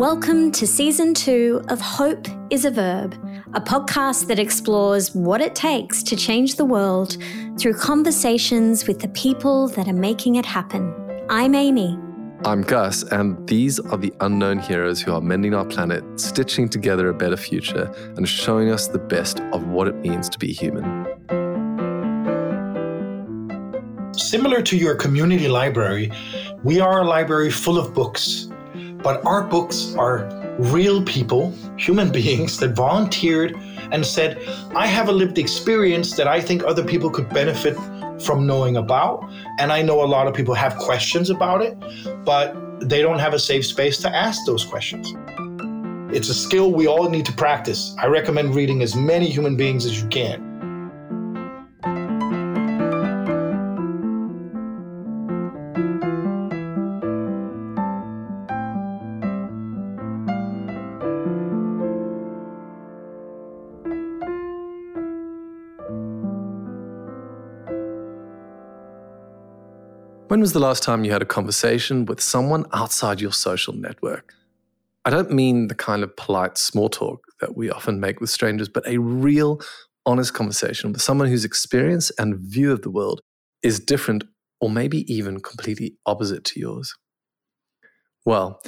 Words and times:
Welcome 0.00 0.50
to 0.52 0.66
season 0.66 1.12
two 1.12 1.60
of 1.68 1.78
Hope 1.78 2.26
is 2.48 2.64
a 2.64 2.70
Verb, 2.70 3.12
a 3.52 3.60
podcast 3.60 4.28
that 4.28 4.38
explores 4.38 5.14
what 5.14 5.42
it 5.42 5.54
takes 5.54 6.02
to 6.04 6.16
change 6.16 6.54
the 6.54 6.64
world 6.64 7.18
through 7.58 7.74
conversations 7.74 8.86
with 8.86 9.00
the 9.00 9.08
people 9.08 9.68
that 9.68 9.86
are 9.88 9.92
making 9.92 10.36
it 10.36 10.46
happen. 10.46 10.94
I'm 11.28 11.54
Amy. 11.54 11.98
I'm 12.46 12.62
Gus, 12.62 13.02
and 13.12 13.46
these 13.46 13.78
are 13.78 13.98
the 13.98 14.10
unknown 14.20 14.60
heroes 14.60 15.02
who 15.02 15.12
are 15.12 15.20
mending 15.20 15.52
our 15.52 15.66
planet, 15.66 16.02
stitching 16.18 16.70
together 16.70 17.10
a 17.10 17.14
better 17.14 17.36
future, 17.36 17.92
and 18.16 18.26
showing 18.26 18.70
us 18.70 18.88
the 18.88 18.98
best 18.98 19.40
of 19.52 19.68
what 19.68 19.86
it 19.86 19.96
means 19.96 20.30
to 20.30 20.38
be 20.38 20.50
human. 20.50 21.06
Similar 24.14 24.62
to 24.62 24.78
your 24.78 24.94
community 24.94 25.48
library, 25.48 26.10
we 26.64 26.80
are 26.80 27.02
a 27.02 27.04
library 27.04 27.50
full 27.50 27.76
of 27.76 27.92
books 27.92 28.49
but 29.02 29.24
our 29.24 29.42
books 29.42 29.94
are 29.96 30.28
real 30.58 31.02
people, 31.04 31.54
human 31.76 32.10
beings 32.20 32.58
that 32.58 32.70
volunteered 32.70 33.56
and 33.92 34.04
said, 34.06 34.38
I 34.74 34.86
have 34.86 35.08
a 35.08 35.12
lived 35.12 35.38
experience 35.38 36.16
that 36.16 36.28
I 36.28 36.40
think 36.40 36.62
other 36.64 36.84
people 36.84 37.10
could 37.10 37.28
benefit 37.30 37.76
from 38.20 38.46
knowing 38.46 38.76
about. 38.76 39.28
And 39.58 39.72
I 39.72 39.82
know 39.82 40.04
a 40.04 40.06
lot 40.06 40.26
of 40.26 40.34
people 40.34 40.54
have 40.54 40.76
questions 40.76 41.30
about 41.30 41.62
it, 41.62 41.76
but 42.24 42.54
they 42.80 43.02
don't 43.02 43.18
have 43.18 43.34
a 43.34 43.38
safe 43.38 43.66
space 43.66 43.98
to 43.98 44.14
ask 44.14 44.44
those 44.46 44.64
questions. 44.64 45.12
It's 46.14 46.28
a 46.28 46.34
skill 46.34 46.72
we 46.72 46.86
all 46.86 47.08
need 47.08 47.24
to 47.26 47.32
practice. 47.32 47.94
I 47.98 48.06
recommend 48.06 48.54
reading 48.54 48.82
as 48.82 48.96
many 48.96 49.28
human 49.30 49.56
beings 49.56 49.86
as 49.86 50.02
you 50.02 50.08
can. 50.08 50.49
When 70.40 70.44
was 70.44 70.54
the 70.54 70.58
last 70.58 70.82
time 70.82 71.04
you 71.04 71.12
had 71.12 71.20
a 71.20 71.26
conversation 71.26 72.06
with 72.06 72.18
someone 72.18 72.64
outside 72.72 73.20
your 73.20 73.30
social 73.30 73.74
network? 73.74 74.32
I 75.04 75.10
don't 75.10 75.30
mean 75.30 75.68
the 75.68 75.74
kind 75.74 76.02
of 76.02 76.16
polite 76.16 76.56
small 76.56 76.88
talk 76.88 77.26
that 77.42 77.58
we 77.58 77.70
often 77.70 78.00
make 78.00 78.22
with 78.22 78.30
strangers, 78.30 78.66
but 78.66 78.88
a 78.88 78.96
real, 78.96 79.60
honest 80.06 80.32
conversation 80.32 80.92
with 80.92 81.02
someone 81.02 81.28
whose 81.28 81.44
experience 81.44 82.10
and 82.18 82.38
view 82.38 82.72
of 82.72 82.80
the 82.80 82.88
world 82.88 83.20
is 83.62 83.78
different 83.78 84.24
or 84.62 84.70
maybe 84.70 85.04
even 85.12 85.40
completely 85.40 85.98
opposite 86.06 86.44
to 86.44 86.58
yours. 86.58 86.94
Well, 88.24 88.62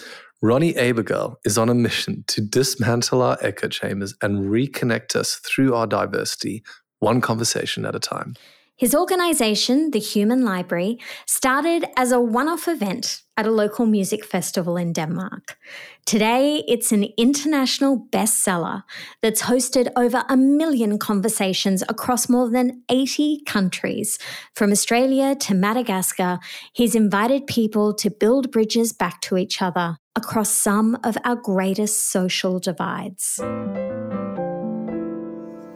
Ronni 0.44 0.76
Abergel 0.76 1.36
is 1.46 1.56
on 1.56 1.70
a 1.70 1.74
mission 1.74 2.24
to 2.26 2.42
dismantle 2.42 3.22
our 3.22 3.38
echo 3.40 3.68
chambers 3.68 4.14
and 4.20 4.50
reconnect 4.50 5.16
us 5.16 5.36
through 5.36 5.74
our 5.74 5.86
diversity, 5.86 6.62
one 6.98 7.22
conversation 7.22 7.86
at 7.86 7.94
a 7.94 7.98
time. 7.98 8.34
His 8.76 8.94
organisation, 8.94 9.90
the 9.90 9.98
Human 9.98 10.44
Library, 10.44 10.98
started 11.26 11.84
as 11.96 12.10
a 12.10 12.20
one 12.20 12.48
off 12.48 12.66
event 12.66 13.22
at 13.36 13.46
a 13.46 13.50
local 13.50 13.86
music 13.86 14.24
festival 14.24 14.76
in 14.76 14.92
Denmark. 14.92 15.56
Today, 16.04 16.64
it's 16.66 16.90
an 16.90 17.06
international 17.16 18.06
bestseller 18.10 18.82
that's 19.22 19.42
hosted 19.42 19.88
over 19.96 20.24
a 20.28 20.36
million 20.36 20.98
conversations 20.98 21.82
across 21.88 22.28
more 22.28 22.50
than 22.50 22.82
80 22.88 23.42
countries. 23.46 24.18
From 24.54 24.72
Australia 24.72 25.34
to 25.36 25.54
Madagascar, 25.54 26.38
he's 26.72 26.94
invited 26.94 27.46
people 27.46 27.94
to 27.94 28.10
build 28.10 28.50
bridges 28.50 28.92
back 28.92 29.20
to 29.22 29.36
each 29.36 29.62
other 29.62 29.96
across 30.16 30.50
some 30.50 30.98
of 31.04 31.16
our 31.24 31.36
greatest 31.36 32.10
social 32.10 32.58
divides. 32.58 33.40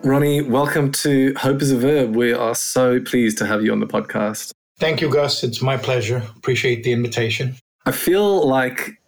Ronni, 0.07 0.49
welcome 0.49 0.93
to 0.93 1.35
Hope 1.35 1.61
is 1.61 1.73
a 1.73 1.77
Verb. 1.77 2.15
We 2.15 2.33
are 2.33 2.55
so 2.55 3.01
pleased 3.01 3.39
to 3.39 3.47
have 3.47 3.65
you 3.65 3.73
on 3.73 3.81
the 3.81 3.89
podcast. 3.89 4.53
Thank 4.79 5.01
you, 5.01 5.11
Gus. 5.11 5.43
It's 5.43 5.61
my 5.61 5.77
pleasure. 5.77 6.23
Appreciate 6.37 6.85
the 6.85 6.93
invitation. 6.93 7.57
I 7.87 7.91
feel 7.91 8.47
like 8.47 9.01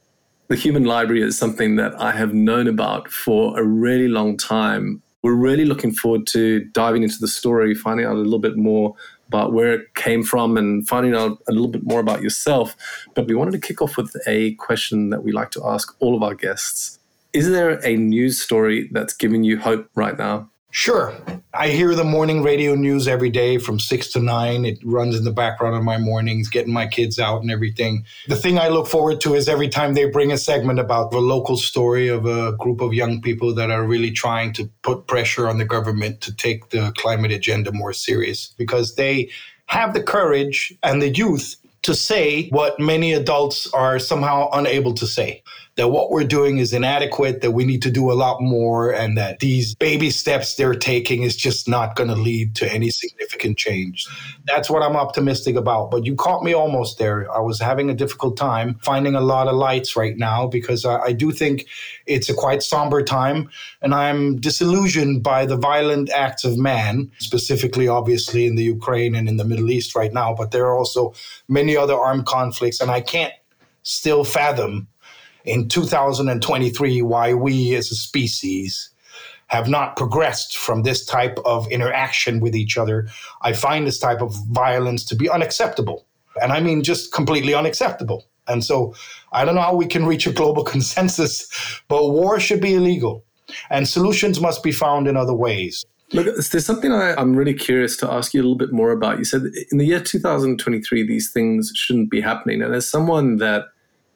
the 0.49 0.57
human 0.57 0.83
library 0.83 1.23
is 1.23 1.39
something 1.39 1.77
that 1.77 1.95
I 2.01 2.11
have 2.11 2.35
known 2.35 2.67
about 2.67 3.13
for 3.13 3.57
a 3.57 3.63
really 3.63 4.09
long 4.09 4.37
time. 4.37 5.01
We're 5.23 5.37
really 5.37 5.65
looking 5.65 5.93
forward 5.93 6.27
to 6.29 6.65
diving 6.73 7.05
into 7.05 7.19
the 7.21 7.29
story, 7.29 7.77
finding 7.77 8.05
out 8.05 8.15
a 8.15 8.19
little 8.19 8.41
bit 8.41 8.57
more 8.57 8.97
about 9.29 9.53
where 9.53 9.73
it 9.75 9.95
came 9.95 10.25
from 10.25 10.57
and 10.57 10.89
finding 10.89 11.15
out 11.15 11.39
a 11.47 11.53
little 11.53 11.69
bit 11.69 11.85
more 11.85 12.01
about 12.01 12.23
yourself. 12.23 12.75
But 13.15 13.29
we 13.29 13.37
wanted 13.37 13.53
to 13.53 13.61
kick 13.61 13.81
off 13.81 13.97
with 13.97 14.17
a 14.27 14.55
question 14.55 15.11
that 15.11 15.23
we 15.23 15.31
like 15.31 15.53
to 15.53 15.65
ask 15.65 15.95
all 16.01 16.17
of 16.17 16.25
our 16.25 16.35
guests. 16.35 16.99
Is 17.33 17.49
there 17.49 17.79
a 17.87 17.95
news 17.95 18.41
story 18.41 18.89
that's 18.91 19.15
giving 19.15 19.45
you 19.45 19.61
hope 19.61 19.89
right 19.95 20.19
now? 20.19 20.51
Sure. 20.81 21.13
I 21.55 21.71
hear 21.71 21.97
the 21.97 22.05
morning 22.05 22.45
radio 22.45 22.77
news 22.77 23.09
every 23.09 23.31
day 23.31 23.59
from 23.59 23.81
six 23.81 24.13
to 24.13 24.21
nine. 24.21 24.65
It 24.65 24.79
runs 24.85 25.17
in 25.17 25.25
the 25.25 25.33
background 25.33 25.75
of 25.75 25.83
my 25.83 25.99
mornings, 25.99 26.49
getting 26.49 26.73
my 26.73 26.87
kids 26.87 27.19
out 27.19 27.43
and 27.43 27.51
everything. 27.51 28.05
The 28.29 28.37
thing 28.37 28.61
I 28.61 28.69
look 28.69 28.87
forward 28.87 29.21
to 29.23 29.35
is 29.35 29.49
every 29.49 29.69
time 29.69 29.95
they 29.95 30.09
bring 30.09 30.31
a 30.31 30.39
segment 30.39 30.79
about 30.79 31.13
a 31.13 31.19
local 31.19 31.57
story 31.57 32.07
of 32.07 32.27
a 32.27 32.53
group 32.59 32.81
of 32.81 32.95
young 32.95 33.21
people 33.21 33.53
that 33.57 33.73
are 33.73 33.83
really 33.83 34.13
trying 34.13 34.53
to 34.53 34.71
put 34.83 35.09
pressure 35.09 35.49
on 35.49 35.59
the 35.59 35.65
government 35.65 36.21
to 36.21 36.37
take 36.37 36.71
the 36.71 36.93
climate 36.97 37.33
agenda 37.33 37.73
more 37.73 37.93
serious 37.93 38.55
because 38.57 38.95
they 38.95 39.29
have 39.67 39.95
the 39.95 40.03
courage 40.03 40.73
and 40.85 41.03
the 41.03 41.09
youth 41.09 41.57
to 41.83 41.93
say 41.93 42.49
what 42.51 42.79
many 42.79 43.13
adults 43.13 43.67
are 43.73 43.99
somehow 43.99 44.49
unable 44.53 44.95
to 44.95 45.09
say 45.09 45.43
that 45.79 45.89
what 45.91 46.11
we're 46.11 46.25
doing 46.25 46.59
is 46.59 46.73
inadequate, 46.73 47.41
that 47.41 47.53
we 47.53 47.65
need 47.65 47.81
to 47.83 47.91
do 47.91 48.11
a 48.11 48.15
lot 48.15 48.43
more, 48.43 48.93
and 48.93 49.17
that 49.17 49.39
these 49.39 49.77
baby 49.77 50.11
steps 50.11 50.57
they're 50.57 50.75
taking 50.75 51.23
is 51.23 51.37
just 51.37 51.69
not 51.69 51.95
going 51.95 52.09
to 52.09 52.17
lead 52.17 52.57
to 52.57 52.71
any 52.71 52.91
significant 52.91 53.57
change. 53.57 54.05
That's 54.45 54.69
what 54.69 54.83
I'm 54.83 54.97
optimistic 54.97 55.55
about. 55.55 55.93
But 55.93 56.05
you 56.05 56.17
caught 56.17 56.43
me 56.43 56.53
almost 56.53 56.99
there. 56.99 57.33
I 57.33 57.39
was 57.39 57.61
having 57.61 57.89
a 57.91 57.95
difficult 57.95 58.37
time 58.37 58.75
finding 58.83 59.15
a 59.15 59.21
lot 59.21 59.47
of 59.47 59.55
lights 59.55 59.95
right 59.95 60.17
now 60.17 60.49
because 60.49 60.85
I, 60.85 60.99
I 60.99 61.13
do 61.13 61.31
think 61.31 61.67
it's 62.07 62.29
a 62.29 62.35
quite 62.35 62.65
somber 62.65 63.01
time, 63.01 63.49
and 63.81 63.95
I'm 63.95 64.41
disillusioned 64.41 65.23
by 65.23 65.47
the 65.47 65.57
violent 65.57 66.11
acts 66.11 66.43
of 66.43 66.59
man, 66.59 67.09
specifically, 67.19 67.87
obviously, 67.87 68.47
in 68.47 68.57
the 68.57 68.65
Ukraine 68.65 69.15
and 69.15 69.29
in 69.29 69.37
the 69.37 69.45
Middle 69.45 69.71
East 69.71 69.95
right 69.95 70.13
now. 70.13 70.35
But 70.35 70.51
there 70.51 70.67
are 70.67 70.77
also 70.77 71.15
many 71.47 71.77
other 71.77 71.95
armed 71.95 72.27
conflicts, 72.27 72.81
and 72.81 72.91
I 72.91 73.01
can't 73.01 73.33
still 73.85 74.25
fathom 74.25 74.89
in 75.49 75.69
2023 75.69 77.03
why 77.03 77.35
we 77.35 77.75
as 77.75 77.91
a 77.91 77.95
species 77.95 78.91
have 79.49 79.69
not 79.69 79.97
progressed 79.97 80.57
from 80.57 80.83
this 80.83 81.05
type 81.05 81.39
of 81.45 81.67
interaction 81.69 82.39
with 82.39 82.55
each 82.55 82.77
other. 82.77 83.09
I 83.43 83.55
find 83.55 83.87
this 83.87 83.99
type 83.99 84.21
of 84.21 84.35
violence 84.51 85.05
to 85.05 85.17
be 85.17 85.29
unacceptable. 85.29 86.07
And 86.43 86.53
I 86.53 86.61
mean 86.61 86.83
just 86.83 87.13
completely 87.13 87.55
unacceptable. 87.55 88.27
And 88.47 88.65
so 88.65 88.95
I 89.33 89.45
don't 89.45 89.55
know 89.55 89.63
how 89.63 89.75
we 89.75 89.87
can 89.87 90.07
reach 90.07 90.27
a 90.27 90.33
global 90.33 90.65
consensus, 90.75 91.49
but 91.89 92.09
war 92.11 92.39
should 92.39 92.61
be 92.61 92.75
illegal 92.75 93.25
and 93.71 93.89
solutions 93.89 94.41
must 94.41 94.63
be 94.63 94.73
found 94.73 95.09
in 95.09 95.17
other 95.17 95.35
ways. 95.35 95.85
Look, 96.13 96.27
there's 96.27 96.65
something 96.65 96.91
I, 96.91 97.21
am 97.21 97.37
really 97.37 97.53
curious 97.53 97.97
to 97.99 98.11
ask 98.11 98.33
you 98.33 98.41
a 98.41 98.43
little 98.43 98.57
bit 98.57 98.73
more 98.73 98.93
about. 98.93 99.19
You 99.19 99.25
said 99.25 99.43
in 99.71 99.79
the 99.79 99.85
year 99.85 100.01
2023, 100.01 101.07
these 101.07 101.31
things 101.31 101.71
shouldn't 101.75 102.11
be 102.11 102.21
happening. 102.21 102.63
And 102.63 102.75
as 102.75 102.89
someone 102.89 103.37
that 103.37 103.67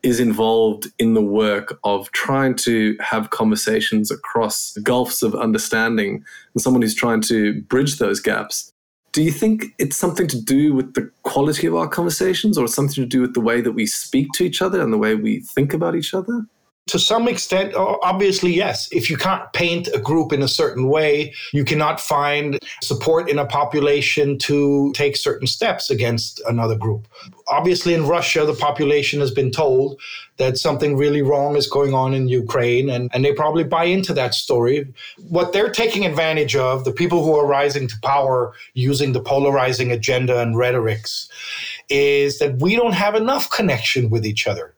is 0.03 0.19
involved 0.19 0.89
in 0.99 1.15
the 1.15 1.23
work 1.23 1.79
of 1.85 2.11
trying 2.13 2.55
to 2.57 2.97
have 3.01 3.31
conversations 3.31 4.11
across 4.11 4.77
gulfs 4.79 5.23
of 5.23 5.35
understanding 5.35 6.25
and 6.55 6.63
someone 6.63 6.83
who's 6.83 6.95
trying 6.95 7.21
to 7.21 7.63
bridge 7.63 7.99
those 7.99 8.21
gaps. 8.21 8.73
Do 9.13 9.23
you 9.23 9.31
think 9.31 9.75
it's 9.79 9.97
something 9.97 10.27
to 10.29 10.41
do 10.41 10.75
with 10.75 10.95
the 10.95 11.11
quality 11.23 11.67
of 11.67 11.75
our 11.75 11.87
conversations 11.87 12.57
or 12.57 12.67
something 12.67 12.95
to 12.95 13.07
do 13.07 13.21
with 13.21 13.35
the 13.35 13.41
way 13.41 13.61
that 13.61 13.73
we 13.73 13.87
speak 13.87 14.29
to 14.35 14.45
each 14.45 14.63
other 14.63 14.81
and 14.81 14.93
the 14.93 14.99
way 14.99 15.15
we 15.15 15.41
think 15.41 15.75
about 15.75 15.95
each 15.95 16.15
other? 16.15 16.47
To 16.89 16.99
some 16.99 17.29
extent, 17.29 17.75
obviously, 17.77 18.53
yes. 18.53 18.89
If 18.91 19.09
you 19.09 19.17
can't 19.17 19.51
paint 19.53 19.89
a 19.95 20.01
group 20.01 20.33
in 20.33 20.43
a 20.43 20.49
certain 20.49 20.89
way, 20.89 21.33
you 21.53 21.65
cannot 21.65 22.01
find 22.01 22.59
support 22.83 23.31
in 23.31 23.39
a 23.39 23.47
population 23.47 24.37
to 24.39 24.93
take 24.93 25.17
certain 25.17 25.47
steps 25.47 25.91
against 25.91 26.43
another 26.49 26.77
group. 26.77 27.07
Obviously, 27.47 27.95
in 27.95 28.09
Russia, 28.09 28.45
the 28.45 28.55
population 28.55 29.21
has 29.21 29.31
been 29.31 29.53
told 29.53 30.01
that 30.39 30.59
something 30.59 30.97
really 30.97 31.23
wrong 31.23 31.55
is 31.55 31.69
going 31.69 31.95
on 31.95 32.15
in 32.15 32.27
Ukraine, 32.27 32.91
and, 32.91 33.09
and 33.15 33.25
they 33.25 33.33
probably 33.33 33.65
buy 33.65 33.85
into 33.85 34.13
that 34.15 34.35
story. 34.35 34.93
What 35.29 35.53
they're 35.53 35.71
taking 35.71 36.05
advantage 36.05 36.57
of, 36.57 36.85
the 36.85 36.93
people 36.93 37.25
who 37.25 37.37
are 37.37 37.47
rising 37.47 37.87
to 37.87 37.97
power 38.03 38.55
using 38.75 39.13
the 39.13 39.23
polarizing 39.23 39.93
agenda 39.93 40.41
and 40.41 40.59
rhetorics, 40.59 41.29
is 41.89 42.41
that 42.41 42.59
we 42.59 42.75
don't 42.75 42.95
have 42.95 43.15
enough 43.15 43.51
connection 43.51 44.11
with 44.11 44.27
each 44.27 44.49
other. 44.49 44.75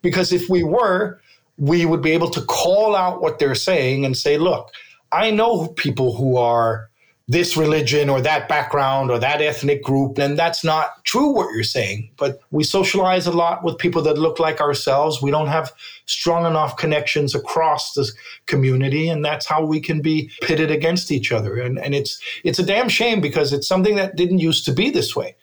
Because 0.00 0.32
if 0.32 0.48
we 0.48 0.62
were, 0.62 1.20
we 1.56 1.86
would 1.86 2.02
be 2.02 2.12
able 2.12 2.30
to 2.30 2.40
call 2.42 2.96
out 2.96 3.22
what 3.22 3.38
they're 3.38 3.54
saying 3.54 4.04
and 4.04 4.16
say, 4.16 4.38
look, 4.38 4.72
I 5.12 5.30
know 5.30 5.68
people 5.68 6.16
who 6.16 6.36
are 6.36 6.90
this 7.26 7.56
religion 7.56 8.10
or 8.10 8.20
that 8.20 8.48
background 8.48 9.10
or 9.10 9.18
that 9.18 9.40
ethnic 9.40 9.82
group. 9.82 10.18
And 10.18 10.38
that's 10.38 10.62
not 10.62 11.02
true 11.04 11.30
what 11.30 11.54
you're 11.54 11.62
saying. 11.62 12.10
But 12.18 12.40
we 12.50 12.64
socialize 12.64 13.26
a 13.26 13.32
lot 13.32 13.64
with 13.64 13.78
people 13.78 14.02
that 14.02 14.18
look 14.18 14.38
like 14.38 14.60
ourselves. 14.60 15.22
We 15.22 15.30
don't 15.30 15.46
have 15.46 15.72
strong 16.04 16.44
enough 16.44 16.76
connections 16.76 17.34
across 17.34 17.94
the 17.94 18.10
community. 18.44 19.08
And 19.08 19.24
that's 19.24 19.46
how 19.46 19.64
we 19.64 19.80
can 19.80 20.02
be 20.02 20.30
pitted 20.42 20.70
against 20.70 21.10
each 21.10 21.32
other. 21.32 21.56
And, 21.56 21.78
and 21.78 21.94
it's, 21.94 22.20
it's 22.44 22.58
a 22.58 22.66
damn 22.66 22.90
shame 22.90 23.22
because 23.22 23.54
it's 23.54 23.66
something 23.66 23.96
that 23.96 24.16
didn't 24.16 24.40
used 24.40 24.66
to 24.66 24.72
be 24.72 24.90
this 24.90 25.16
way. 25.16 25.34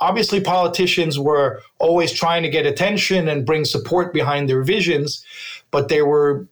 Obviously, 0.00 0.40
politicians 0.40 1.20
were 1.20 1.62
always 1.78 2.12
trying 2.12 2.42
to 2.42 2.48
get 2.48 2.66
attention 2.66 3.28
and 3.28 3.46
bring 3.46 3.64
support 3.64 4.12
behind 4.12 4.48
their 4.48 4.62
visions, 4.62 5.24
but 5.70 5.88
they 5.88 6.02
were 6.02 6.46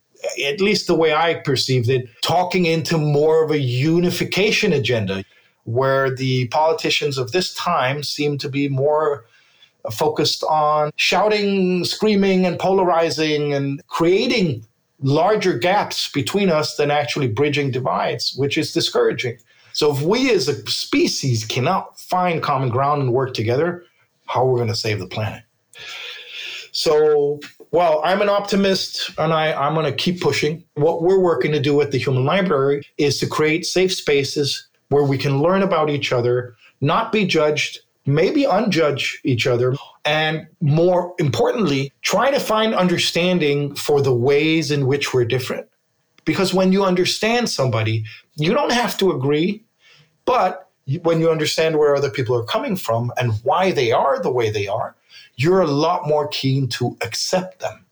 at 0.44 0.60
least 0.60 0.86
the 0.86 0.94
way 0.94 1.14
I 1.14 1.34
perceived 1.34 1.88
it, 1.88 2.08
talking 2.22 2.66
into 2.66 2.98
more 2.98 3.44
of 3.44 3.50
a 3.50 3.58
unification 3.58 4.72
agenda, 4.72 5.24
where 5.64 6.14
the 6.14 6.48
politicians 6.48 7.18
of 7.18 7.32
this 7.32 7.54
time 7.54 8.02
seem 8.02 8.38
to 8.38 8.48
be 8.48 8.68
more 8.68 9.26
focused 9.92 10.42
on 10.44 10.90
shouting, 10.96 11.84
screaming, 11.84 12.46
and 12.46 12.58
polarizing 12.58 13.52
and 13.52 13.86
creating 13.88 14.64
larger 15.00 15.58
gaps 15.58 16.10
between 16.10 16.50
us 16.50 16.76
than 16.76 16.90
actually 16.90 17.28
bridging 17.28 17.70
divides, 17.70 18.34
which 18.36 18.56
is 18.56 18.72
discouraging. 18.72 19.38
So 19.72 19.94
if 19.94 20.00
we 20.00 20.30
as 20.30 20.48
a 20.48 20.54
species 20.70 21.44
cannot 21.44 22.00
find 22.00 22.42
common 22.42 22.70
ground 22.70 23.02
and 23.02 23.12
work 23.12 23.34
together, 23.34 23.84
how 24.26 24.46
are 24.46 24.52
we 24.52 24.58
going 24.58 24.68
to 24.68 24.74
save 24.74 24.98
the 24.98 25.06
planet? 25.06 25.42
So 26.72 27.40
well, 27.72 28.00
I'm 28.04 28.22
an 28.22 28.28
optimist 28.28 29.10
and 29.18 29.32
I, 29.32 29.52
I'm 29.52 29.74
going 29.74 29.86
to 29.86 29.92
keep 29.92 30.20
pushing. 30.20 30.64
What 30.74 31.02
we're 31.02 31.20
working 31.20 31.52
to 31.52 31.60
do 31.60 31.80
at 31.80 31.90
the 31.90 31.98
Human 31.98 32.24
Library 32.24 32.82
is 32.98 33.18
to 33.20 33.26
create 33.26 33.66
safe 33.66 33.92
spaces 33.92 34.68
where 34.88 35.04
we 35.04 35.18
can 35.18 35.40
learn 35.40 35.62
about 35.62 35.90
each 35.90 36.12
other, 36.12 36.54
not 36.80 37.12
be 37.12 37.26
judged, 37.26 37.80
maybe 38.06 38.44
unjudge 38.44 39.18
each 39.24 39.46
other, 39.46 39.74
and 40.04 40.46
more 40.60 41.14
importantly, 41.18 41.92
try 42.02 42.30
to 42.30 42.38
find 42.38 42.74
understanding 42.74 43.74
for 43.74 44.00
the 44.00 44.14
ways 44.14 44.70
in 44.70 44.86
which 44.86 45.12
we're 45.12 45.24
different. 45.24 45.66
Because 46.24 46.54
when 46.54 46.72
you 46.72 46.84
understand 46.84 47.48
somebody, 47.48 48.04
you 48.36 48.52
don't 48.52 48.72
have 48.72 48.96
to 48.98 49.10
agree, 49.10 49.64
but 50.24 50.68
when 51.02 51.20
you 51.20 51.30
understand 51.30 51.78
where 51.78 51.96
other 51.96 52.10
people 52.10 52.36
are 52.36 52.44
coming 52.44 52.76
from 52.76 53.12
and 53.16 53.32
why 53.42 53.72
they 53.72 53.90
are 53.90 54.22
the 54.22 54.30
way 54.30 54.50
they 54.50 54.68
are, 54.68 54.94
you're 55.36 55.60
a 55.60 55.66
lot 55.66 56.06
more 56.06 56.28
keen 56.28 56.68
to 56.68 56.96
accept 57.02 57.60
them. 57.60 57.84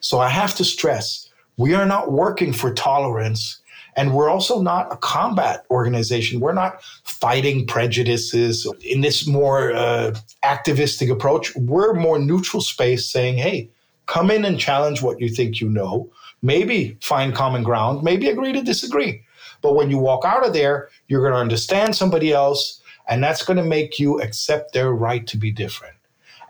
So 0.00 0.18
I 0.18 0.28
have 0.28 0.54
to 0.56 0.64
stress 0.64 1.30
we 1.60 1.74
are 1.74 1.84
not 1.84 2.10
working 2.10 2.54
for 2.54 2.72
tolerance. 2.72 3.58
And 3.94 4.14
we're 4.14 4.30
also 4.30 4.62
not 4.62 4.90
a 4.90 4.96
combat 4.96 5.66
organization. 5.70 6.40
We're 6.40 6.54
not 6.54 6.82
fighting 7.04 7.66
prejudices 7.66 8.66
in 8.80 9.02
this 9.02 9.26
more 9.26 9.74
uh, 9.74 10.16
activistic 10.42 11.10
approach. 11.10 11.54
We're 11.56 11.92
more 11.92 12.18
neutral 12.18 12.62
space 12.62 13.10
saying, 13.10 13.36
hey, 13.36 13.68
come 14.06 14.30
in 14.30 14.46
and 14.46 14.58
challenge 14.58 15.02
what 15.02 15.20
you 15.20 15.28
think 15.28 15.60
you 15.60 15.68
know. 15.68 16.08
Maybe 16.40 16.96
find 17.02 17.34
common 17.34 17.62
ground, 17.62 18.02
maybe 18.02 18.30
agree 18.30 18.54
to 18.54 18.62
disagree. 18.62 19.22
But 19.60 19.74
when 19.74 19.90
you 19.90 19.98
walk 19.98 20.24
out 20.24 20.46
of 20.46 20.54
there, 20.54 20.88
you're 21.08 21.20
going 21.20 21.34
to 21.34 21.38
understand 21.38 21.94
somebody 21.94 22.32
else, 22.32 22.80
and 23.06 23.22
that's 23.22 23.44
going 23.44 23.58
to 23.58 23.64
make 23.64 23.98
you 23.98 24.18
accept 24.22 24.72
their 24.72 24.92
right 24.92 25.26
to 25.26 25.36
be 25.36 25.52
different. 25.52 25.96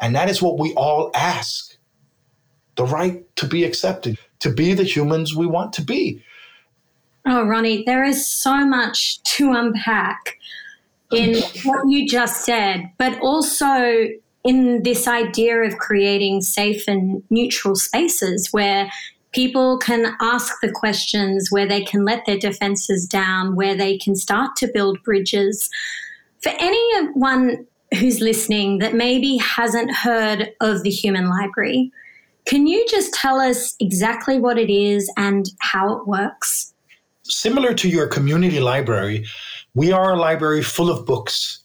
And 0.01 0.15
that 0.15 0.31
is 0.31 0.41
what 0.41 0.59
we 0.59 0.73
all 0.75 1.11
ask 1.15 1.77
the 2.77 2.85
right 2.85 3.25
to 3.37 3.47
be 3.47 3.65
accepted, 3.65 4.19
to 4.41 4.51
be 4.51 4.73
the 4.75 4.85
humans 4.85 5.37
we 5.37 5.47
want 5.47 5.73
to 5.75 5.83
be. 5.83 6.23
Oh, 7.27 7.45
Ronni, 7.45 7.85
there 7.85 8.03
is 8.03 8.27
so 8.27 8.65
much 8.65 9.23
to 9.25 9.53
unpack 9.53 10.39
in 11.13 11.43
what 11.65 11.89
you 11.89 12.09
just 12.09 12.45
said, 12.45 12.91
but 12.97 13.21
also 13.21 14.09
in 14.43 14.83
this 14.83 15.07
idea 15.07 15.59
of 15.63 15.77
creating 15.77 16.41
safe 16.41 16.89
and 16.89 17.23
neutral 17.29 17.77
spaces 17.77 18.49
where 18.53 18.91
people 19.33 19.79
can 19.79 20.17
ask 20.21 20.55
the 20.63 20.73
questions, 20.73 21.49
where 21.51 21.69
they 21.69 21.85
can 21.85 22.05
let 22.05 22.25
their 22.25 22.39
defenses 22.39 23.07
down, 23.07 23.55
where 23.55 23.77
they 23.77 23.99
can 23.99 24.17
start 24.17 24.57
to 24.57 24.71
build 24.73 25.03
bridges. 25.03 25.69
For 26.43 26.53
anyone 26.59 27.67
who's 27.99 28.21
listening 28.21 28.79
that 28.79 28.95
maybe 28.95 29.37
hasn't 29.39 29.95
heard 29.95 30.53
of 30.61 30.83
the 30.83 30.91
Human 30.91 31.29
Library, 31.29 31.93
can 32.47 32.67
you 32.67 32.85
just 32.89 33.13
tell 33.15 33.41
us 33.41 33.75
exactly 33.81 34.39
what 34.39 34.59
it 34.59 34.71
is 34.71 35.13
and 35.17 35.51
how 35.61 35.97
it 35.97 36.07
works? 36.07 36.73
Similar 37.23 37.75
to 37.75 37.89
your 37.89 38.07
community 38.07 38.61
library, 38.61 39.27
we 39.75 39.93
are 39.93 40.15
a 40.15 40.17
library 40.17 40.63
full 40.63 40.91
of 40.91 41.07
books, 41.07 41.61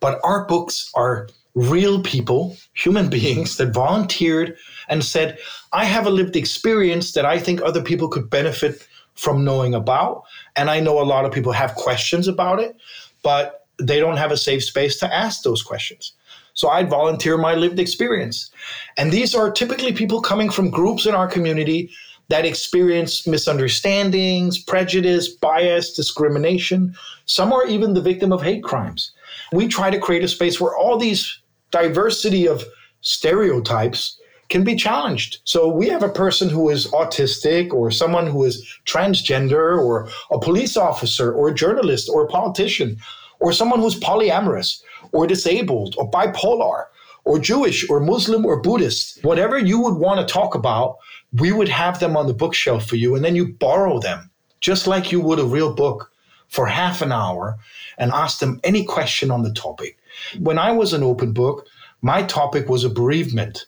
but 0.00 0.20
our 0.24 0.46
books 0.46 0.90
are 0.94 1.28
real 1.54 2.02
people, 2.02 2.56
human 2.74 3.08
beings 3.16 3.56
that 3.56 3.72
volunteered 3.72 4.56
and 4.88 5.04
said, 5.04 5.38
I 5.72 5.84
have 5.84 6.06
a 6.06 6.10
lived 6.10 6.36
experience 6.36 7.12
that 7.12 7.24
I 7.24 7.38
think 7.38 7.60
other 7.62 7.82
people 7.82 8.08
could 8.08 8.30
benefit 8.30 8.86
from 9.14 9.44
knowing 9.44 9.74
about. 9.74 10.22
And 10.54 10.70
I 10.70 10.80
know 10.80 11.00
a 11.00 11.04
lot 11.04 11.24
of 11.24 11.32
people 11.32 11.52
have 11.52 11.74
questions 11.74 12.28
about 12.28 12.60
it, 12.60 12.76
but 13.22 13.65
they 13.78 14.00
don't 14.00 14.16
have 14.16 14.32
a 14.32 14.36
safe 14.36 14.64
space 14.64 14.98
to 14.98 15.14
ask 15.14 15.42
those 15.42 15.62
questions. 15.62 16.12
So 16.54 16.68
I'd 16.68 16.88
volunteer 16.88 17.36
my 17.36 17.54
lived 17.54 17.78
experience. 17.78 18.50
And 18.96 19.12
these 19.12 19.34
are 19.34 19.50
typically 19.50 19.92
people 19.92 20.22
coming 20.22 20.50
from 20.50 20.70
groups 20.70 21.04
in 21.04 21.14
our 21.14 21.28
community 21.28 21.90
that 22.28 22.46
experience 22.46 23.26
misunderstandings, 23.26 24.58
prejudice, 24.58 25.28
bias, 25.28 25.92
discrimination. 25.92 26.94
Some 27.26 27.52
are 27.52 27.66
even 27.66 27.94
the 27.94 28.00
victim 28.00 28.32
of 28.32 28.42
hate 28.42 28.64
crimes. 28.64 29.12
We 29.52 29.68
try 29.68 29.90
to 29.90 29.98
create 29.98 30.24
a 30.24 30.28
space 30.28 30.60
where 30.60 30.76
all 30.76 30.96
these 30.98 31.38
diversity 31.70 32.48
of 32.48 32.64
stereotypes 33.02 34.18
can 34.48 34.64
be 34.64 34.76
challenged. 34.76 35.38
So 35.44 35.68
we 35.68 35.88
have 35.88 36.02
a 36.02 36.08
person 36.08 36.48
who 36.48 36.70
is 36.70 36.86
autistic 36.88 37.72
or 37.72 37.90
someone 37.90 38.26
who 38.26 38.44
is 38.44 38.64
transgender 38.86 39.76
or 39.78 40.08
a 40.30 40.38
police 40.38 40.76
officer 40.76 41.32
or 41.32 41.48
a 41.48 41.54
journalist 41.54 42.08
or 42.08 42.24
a 42.24 42.28
politician 42.28 42.96
or 43.40 43.52
someone 43.52 43.80
who's 43.80 43.98
polyamorous 43.98 44.82
or 45.12 45.26
disabled 45.26 45.94
or 45.98 46.10
bipolar 46.10 46.84
or 47.24 47.38
Jewish 47.38 47.88
or 47.90 48.00
Muslim 48.00 48.46
or 48.46 48.62
Buddhist, 48.62 49.22
whatever 49.24 49.58
you 49.58 49.80
would 49.80 49.94
want 49.94 50.20
to 50.20 50.32
talk 50.32 50.54
about, 50.54 50.96
we 51.32 51.52
would 51.52 51.68
have 51.68 51.98
them 51.98 52.16
on 52.16 52.26
the 52.26 52.34
bookshelf 52.34 52.86
for 52.86 52.96
you. 52.96 53.14
And 53.14 53.24
then 53.24 53.36
you 53.36 53.52
borrow 53.54 53.98
them 53.98 54.30
just 54.60 54.86
like 54.86 55.12
you 55.12 55.20
would 55.20 55.38
a 55.38 55.44
real 55.44 55.74
book 55.74 56.10
for 56.48 56.66
half 56.66 57.02
an 57.02 57.12
hour 57.12 57.56
and 57.98 58.12
ask 58.12 58.38
them 58.38 58.60
any 58.64 58.84
question 58.84 59.30
on 59.30 59.42
the 59.42 59.52
topic. 59.52 59.98
When 60.38 60.58
I 60.58 60.72
was 60.72 60.92
an 60.92 61.02
open 61.02 61.32
book, 61.32 61.66
my 62.02 62.22
topic 62.22 62.68
was 62.68 62.84
a 62.84 62.90
bereavement. 62.90 63.66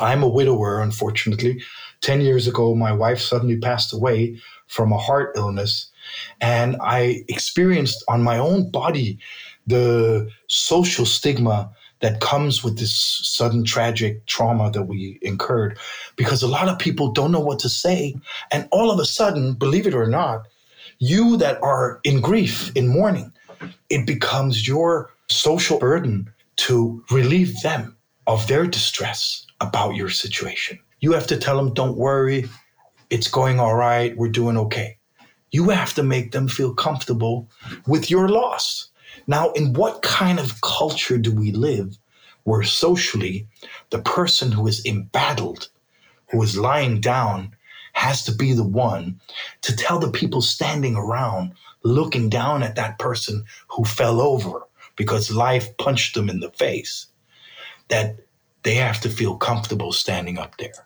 I'm 0.00 0.22
a 0.22 0.28
widower, 0.28 0.80
unfortunately. 0.80 1.62
10 2.00 2.20
years 2.20 2.46
ago, 2.46 2.74
my 2.74 2.92
wife 2.92 3.20
suddenly 3.20 3.58
passed 3.58 3.92
away 3.92 4.38
from 4.68 4.92
a 4.92 4.98
heart 4.98 5.32
illness. 5.36 5.90
And 6.40 6.76
I 6.80 7.24
experienced 7.28 8.04
on 8.08 8.22
my 8.22 8.38
own 8.38 8.70
body 8.70 9.18
the 9.66 10.30
social 10.48 11.04
stigma 11.04 11.70
that 12.00 12.20
comes 12.20 12.62
with 12.62 12.78
this 12.78 13.20
sudden 13.24 13.64
tragic 13.64 14.26
trauma 14.26 14.70
that 14.70 14.82
we 14.82 15.18
incurred 15.22 15.78
because 16.16 16.42
a 16.42 16.48
lot 16.48 16.68
of 16.68 16.78
people 16.78 17.10
don't 17.10 17.32
know 17.32 17.40
what 17.40 17.58
to 17.60 17.68
say. 17.68 18.14
And 18.52 18.68
all 18.70 18.90
of 18.90 19.00
a 19.00 19.04
sudden, 19.04 19.54
believe 19.54 19.86
it 19.86 19.94
or 19.94 20.06
not, 20.06 20.46
you 20.98 21.36
that 21.38 21.60
are 21.62 22.00
in 22.04 22.20
grief, 22.20 22.70
in 22.74 22.88
mourning, 22.88 23.32
it 23.90 24.06
becomes 24.06 24.68
your 24.68 25.10
social 25.28 25.78
burden 25.78 26.30
to 26.56 27.02
relieve 27.10 27.60
them 27.62 27.96
of 28.26 28.46
their 28.46 28.66
distress 28.66 29.46
about 29.60 29.94
your 29.94 30.10
situation. 30.10 30.78
You 31.00 31.12
have 31.12 31.26
to 31.28 31.36
tell 31.36 31.56
them, 31.56 31.74
don't 31.74 31.96
worry, 31.96 32.48
it's 33.10 33.28
going 33.28 33.60
all 33.60 33.74
right, 33.74 34.16
we're 34.16 34.28
doing 34.28 34.56
okay. 34.56 34.98
You 35.50 35.70
have 35.70 35.94
to 35.94 36.02
make 36.02 36.32
them 36.32 36.48
feel 36.48 36.74
comfortable 36.74 37.48
with 37.86 38.10
your 38.10 38.28
loss. 38.28 38.88
Now, 39.26 39.52
in 39.52 39.72
what 39.72 40.02
kind 40.02 40.38
of 40.38 40.60
culture 40.60 41.18
do 41.18 41.32
we 41.32 41.52
live 41.52 41.96
where 42.44 42.62
socially 42.62 43.46
the 43.90 44.00
person 44.00 44.52
who 44.52 44.66
is 44.66 44.84
embattled, 44.86 45.68
who 46.30 46.42
is 46.42 46.56
lying 46.56 47.00
down, 47.00 47.54
has 47.92 48.24
to 48.24 48.32
be 48.32 48.52
the 48.52 48.66
one 48.66 49.20
to 49.62 49.74
tell 49.74 49.98
the 49.98 50.10
people 50.10 50.42
standing 50.42 50.96
around, 50.96 51.54
looking 51.82 52.28
down 52.28 52.62
at 52.62 52.76
that 52.76 52.98
person 52.98 53.44
who 53.68 53.84
fell 53.84 54.20
over 54.20 54.66
because 54.96 55.30
life 55.30 55.76
punched 55.78 56.14
them 56.14 56.28
in 56.28 56.40
the 56.40 56.50
face, 56.50 57.06
that 57.88 58.16
they 58.62 58.74
have 58.74 59.00
to 59.00 59.08
feel 59.08 59.36
comfortable 59.36 59.92
standing 59.92 60.38
up 60.38 60.56
there 60.58 60.85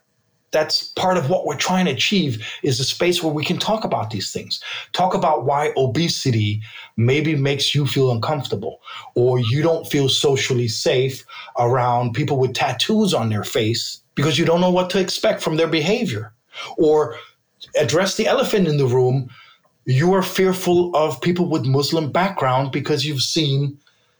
that's 0.51 0.89
part 0.89 1.17
of 1.17 1.29
what 1.29 1.45
we're 1.45 1.55
trying 1.55 1.85
to 1.85 1.91
achieve 1.91 2.45
is 2.63 2.79
a 2.79 2.83
space 2.83 3.23
where 3.23 3.33
we 3.33 3.45
can 3.45 3.57
talk 3.57 3.83
about 3.83 4.09
these 4.09 4.31
things. 4.31 4.61
Talk 4.91 5.13
about 5.13 5.45
why 5.45 5.73
obesity 5.77 6.61
maybe 6.97 7.35
makes 7.35 7.73
you 7.73 7.87
feel 7.87 8.11
uncomfortable 8.11 8.81
or 9.15 9.39
you 9.39 9.61
don't 9.61 9.87
feel 9.87 10.09
socially 10.09 10.67
safe 10.67 11.23
around 11.57 12.13
people 12.13 12.37
with 12.37 12.53
tattoos 12.53 13.13
on 13.13 13.29
their 13.29 13.43
face 13.43 14.01
because 14.15 14.37
you 14.37 14.45
don't 14.45 14.61
know 14.61 14.71
what 14.71 14.89
to 14.89 14.99
expect 14.99 15.41
from 15.41 15.55
their 15.55 15.67
behavior. 15.67 16.33
Or 16.77 17.15
address 17.79 18.15
the 18.15 18.27
elephant 18.27 18.67
in 18.67 18.77
the 18.77 18.85
room. 18.85 19.29
You 19.85 20.13
are 20.13 20.23
fearful 20.23 20.95
of 20.95 21.21
people 21.21 21.47
with 21.47 21.65
Muslim 21.65 22.11
background 22.11 22.71
because 22.71 23.05
you've 23.05 23.21
seen 23.21 23.77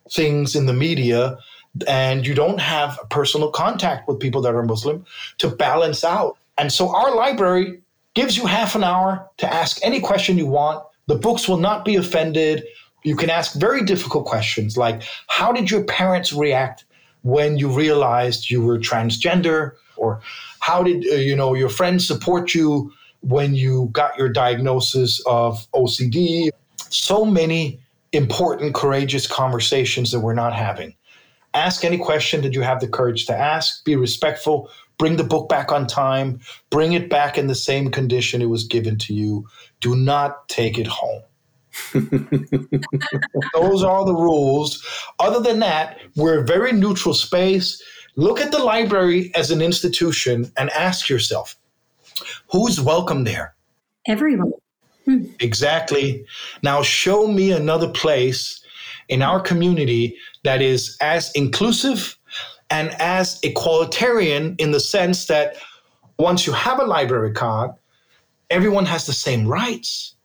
things 0.10 0.56
in 0.56 0.66
the 0.66 0.74
media 0.74 1.38
and 1.88 2.26
you 2.26 2.34
don't 2.34 2.60
have 2.60 3.00
personal 3.10 3.50
contact 3.50 4.08
with 4.08 4.20
people 4.20 4.42
that 4.42 4.54
are 4.54 4.64
Muslim 4.64 5.06
to 5.38 5.50
balance 5.50 6.04
out. 6.04 6.38
And 6.58 6.72
so 6.72 6.94
our 6.94 7.16
library 7.16 7.82
gives 8.14 8.38
you 8.38 8.46
half 8.46 8.76
an 8.76 8.84
hour 8.84 9.28
to 9.38 9.52
ask 9.52 9.80
any 9.84 10.00
question 10.00 10.38
you 10.38 10.48
want. 10.48 10.84
The 11.08 11.16
books 11.16 11.48
will 11.48 11.58
not 11.58 11.86
be 11.86 11.96
offended. 11.96 12.66
You 13.04 13.16
can 13.16 13.30
ask 13.30 13.60
very 13.60 13.84
difficult 13.84 14.26
questions 14.26 14.78
like 14.78 15.02
how 15.28 15.52
did 15.52 15.72
your 15.72 15.84
parents 15.84 16.34
react 16.34 16.86
when 17.24 17.58
you 17.58 17.70
realized 17.70 18.50
you 18.50 18.64
were 18.64 18.78
transgender 18.78 19.72
or 19.96 20.22
how 20.60 20.84
did 20.84 21.06
uh, 21.08 21.16
you 21.16 21.36
know 21.36 21.54
your 21.54 21.70
friends 21.70 22.08
support 22.08 22.54
you 22.54 22.92
when 23.22 23.54
you 23.56 23.90
got 23.92 24.18
your 24.18 24.30
diagnosis 24.30 25.22
of 25.26 25.68
OCD 25.74 26.50
so 26.78 27.26
many 27.26 27.80
important 28.12 28.74
courageous 28.74 29.26
conversations 29.26 30.12
that 30.12 30.20
we're 30.20 30.34
not 30.34 30.54
having 30.54 30.94
ask 31.54 31.84
any 31.84 31.98
question 31.98 32.42
that 32.42 32.54
you 32.54 32.62
have 32.62 32.80
the 32.80 32.88
courage 32.88 33.26
to 33.26 33.36
ask 33.36 33.84
be 33.86 33.96
respectful 33.96 34.70
bring 34.98 35.18
the 35.18 35.24
book 35.24 35.50
back 35.50 35.72
on 35.72 35.88
time 35.88 36.40
bring 36.70 36.94
it 36.94 37.10
back 37.10 37.38
in 37.38 37.48
the 37.48 37.56
same 37.56 37.92
condition 37.92 38.42
it 38.42 38.50
was 38.50 38.64
given 38.64 38.98
to 38.98 39.14
you 39.14 39.48
do 39.80 39.96
not 39.96 40.48
take 40.48 40.78
it 40.78 40.88
home 40.88 41.22
Those 41.94 43.84
are 43.84 44.06
the 44.06 44.16
rules. 44.16 44.86
Other 45.20 45.40
than 45.40 45.60
that, 45.60 46.00
we're 46.16 46.42
a 46.42 46.46
very 46.46 46.72
neutral 46.72 47.14
space. 47.14 47.82
Look 48.16 48.42
at 48.42 48.52
the 48.52 48.60
library 48.60 49.32
as 49.36 49.52
an 49.52 49.62
institution 49.62 50.52
and 50.58 50.70
ask 50.72 51.10
yourself 51.10 51.56
who's 52.52 52.80
welcome 52.80 53.24
there? 53.24 53.56
Everyone. 54.08 54.52
Hmm. 55.06 55.26
Exactly. 55.40 56.26
Now, 56.62 56.84
show 56.84 57.28
me 57.28 57.52
another 57.52 57.90
place 57.90 58.61
in 59.12 59.22
our 59.22 59.40
community 59.40 60.18
that 60.44 60.62
is 60.62 60.98
as 61.02 61.32
inclusive 61.34 62.18
and 62.70 62.90
as 63.00 63.40
equalitarian 63.42 64.60
in 64.60 64.72
the 64.72 64.80
sense 64.80 65.28
that 65.28 65.58
once 66.18 66.48
you 66.48 66.54
have 66.54 66.80
a 66.80 66.86
library 66.86 67.32
card, 67.32 67.72
everyone 68.50 68.86
has 68.86 69.06
the 69.06 69.14
same 69.14 69.48
rights 69.48 70.16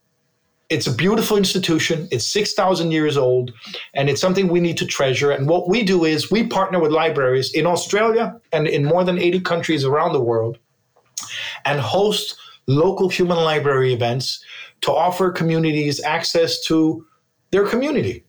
it's 0.68 0.86
a 0.86 0.92
beautiful 0.92 1.36
institution. 1.36 2.08
It's 2.10 2.26
6,000 2.26 2.90
years 2.90 3.16
old, 3.16 3.52
and 3.94 4.10
it's 4.10 4.20
something 4.20 4.48
we 4.48 4.60
need 4.60 4.76
to 4.78 4.86
treasure. 4.86 5.30
And 5.30 5.48
what 5.48 5.68
we 5.68 5.82
do 5.82 6.04
is 6.04 6.30
we 6.30 6.46
partner 6.46 6.80
with 6.80 6.90
libraries 6.90 7.52
in 7.52 7.66
Australia 7.66 8.38
and 8.52 8.66
in 8.66 8.84
more 8.84 9.04
than 9.04 9.18
80 9.18 9.40
countries 9.40 9.84
around 9.84 10.12
the 10.12 10.20
world 10.20 10.58
and 11.64 11.80
host 11.80 12.36
local 12.66 13.08
human 13.08 13.38
library 13.38 13.92
events 13.92 14.44
to 14.80 14.90
offer 14.90 15.30
communities 15.30 16.02
access 16.02 16.60
to 16.64 17.06
their 17.52 17.66
community. 17.66 18.24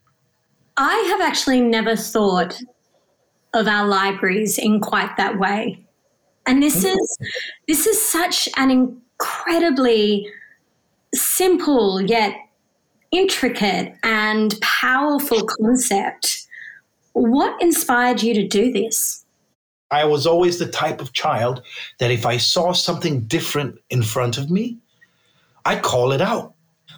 I 0.77 0.95
have 1.09 1.21
actually 1.21 1.61
never 1.61 1.95
thought 1.95 2.61
of 3.53 3.67
our 3.67 3.87
libraries 3.87 4.57
in 4.57 4.79
quite 4.79 5.17
that 5.17 5.39
way. 5.39 5.83
And 6.45 6.61
this 6.61 6.85
mm-hmm. 6.85 6.97
is 6.97 7.17
this 7.67 7.87
is 7.87 8.01
such 8.01 8.47
an 8.57 8.71
incredibly 8.71 10.27
simple 11.13 12.01
yet 12.01 12.35
intricate 13.11 13.95
and 14.03 14.59
powerful 14.61 15.45
concept. 15.45 16.45
What 17.13 17.59
inspired 17.61 18.21
you 18.21 18.33
to 18.35 18.47
do 18.47 18.71
this? 18.71 19.25
I 19.89 20.03
was 20.03 20.27
always 20.27 20.59
the 20.59 20.67
type 20.67 21.01
of 21.01 21.13
child 21.13 21.63
that 21.99 22.11
if 22.11 22.25
I 22.25 22.37
saw 22.37 22.73
something 22.73 23.21
different 23.21 23.79
in 23.89 24.03
front 24.03 24.37
of 24.37 24.51
me, 24.51 24.77
I'd 25.65 25.81
call 25.81 26.11
it 26.11 26.21
out. 26.21 26.53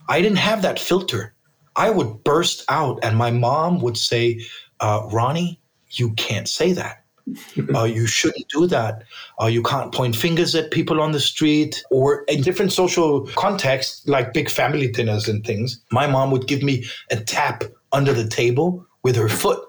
I 0.07 0.21
didn't 0.21 0.39
have 0.39 0.63
that 0.63 0.79
filter. 0.79 1.33
I 1.79 1.89
would 1.89 2.23
burst 2.25 2.65
out, 2.67 2.99
and 3.03 3.17
my 3.17 3.31
mom 3.31 3.79
would 3.79 3.97
say, 3.97 4.41
uh, 4.81 5.03
Ronni, 5.07 5.57
you 5.91 6.11
can't 6.13 6.47
say 6.47 6.73
that. 6.73 7.03
uh, 7.75 7.85
you 7.85 8.05
shouldn't 8.05 8.47
do 8.49 8.67
that. 8.67 9.03
Uh, 9.41 9.45
you 9.45 9.63
can't 9.63 9.93
point 9.93 10.15
fingers 10.15 10.55
at 10.55 10.71
people 10.71 10.99
on 10.99 11.13
the 11.13 11.19
street 11.19 11.81
or 11.89 12.23
in 12.23 12.41
different 12.41 12.73
social 12.73 13.27
contexts, 13.35 14.05
like 14.07 14.33
big 14.33 14.49
family 14.49 14.91
dinners 14.91 15.29
and 15.29 15.45
things. 15.45 15.79
My 15.91 16.05
mom 16.05 16.31
would 16.31 16.47
give 16.47 16.63
me 16.63 16.85
a 17.11 17.17
tap 17.17 17.63
under 17.91 18.13
the 18.13 18.27
table 18.27 18.85
with 19.03 19.15
her 19.15 19.29
foot 19.29 19.63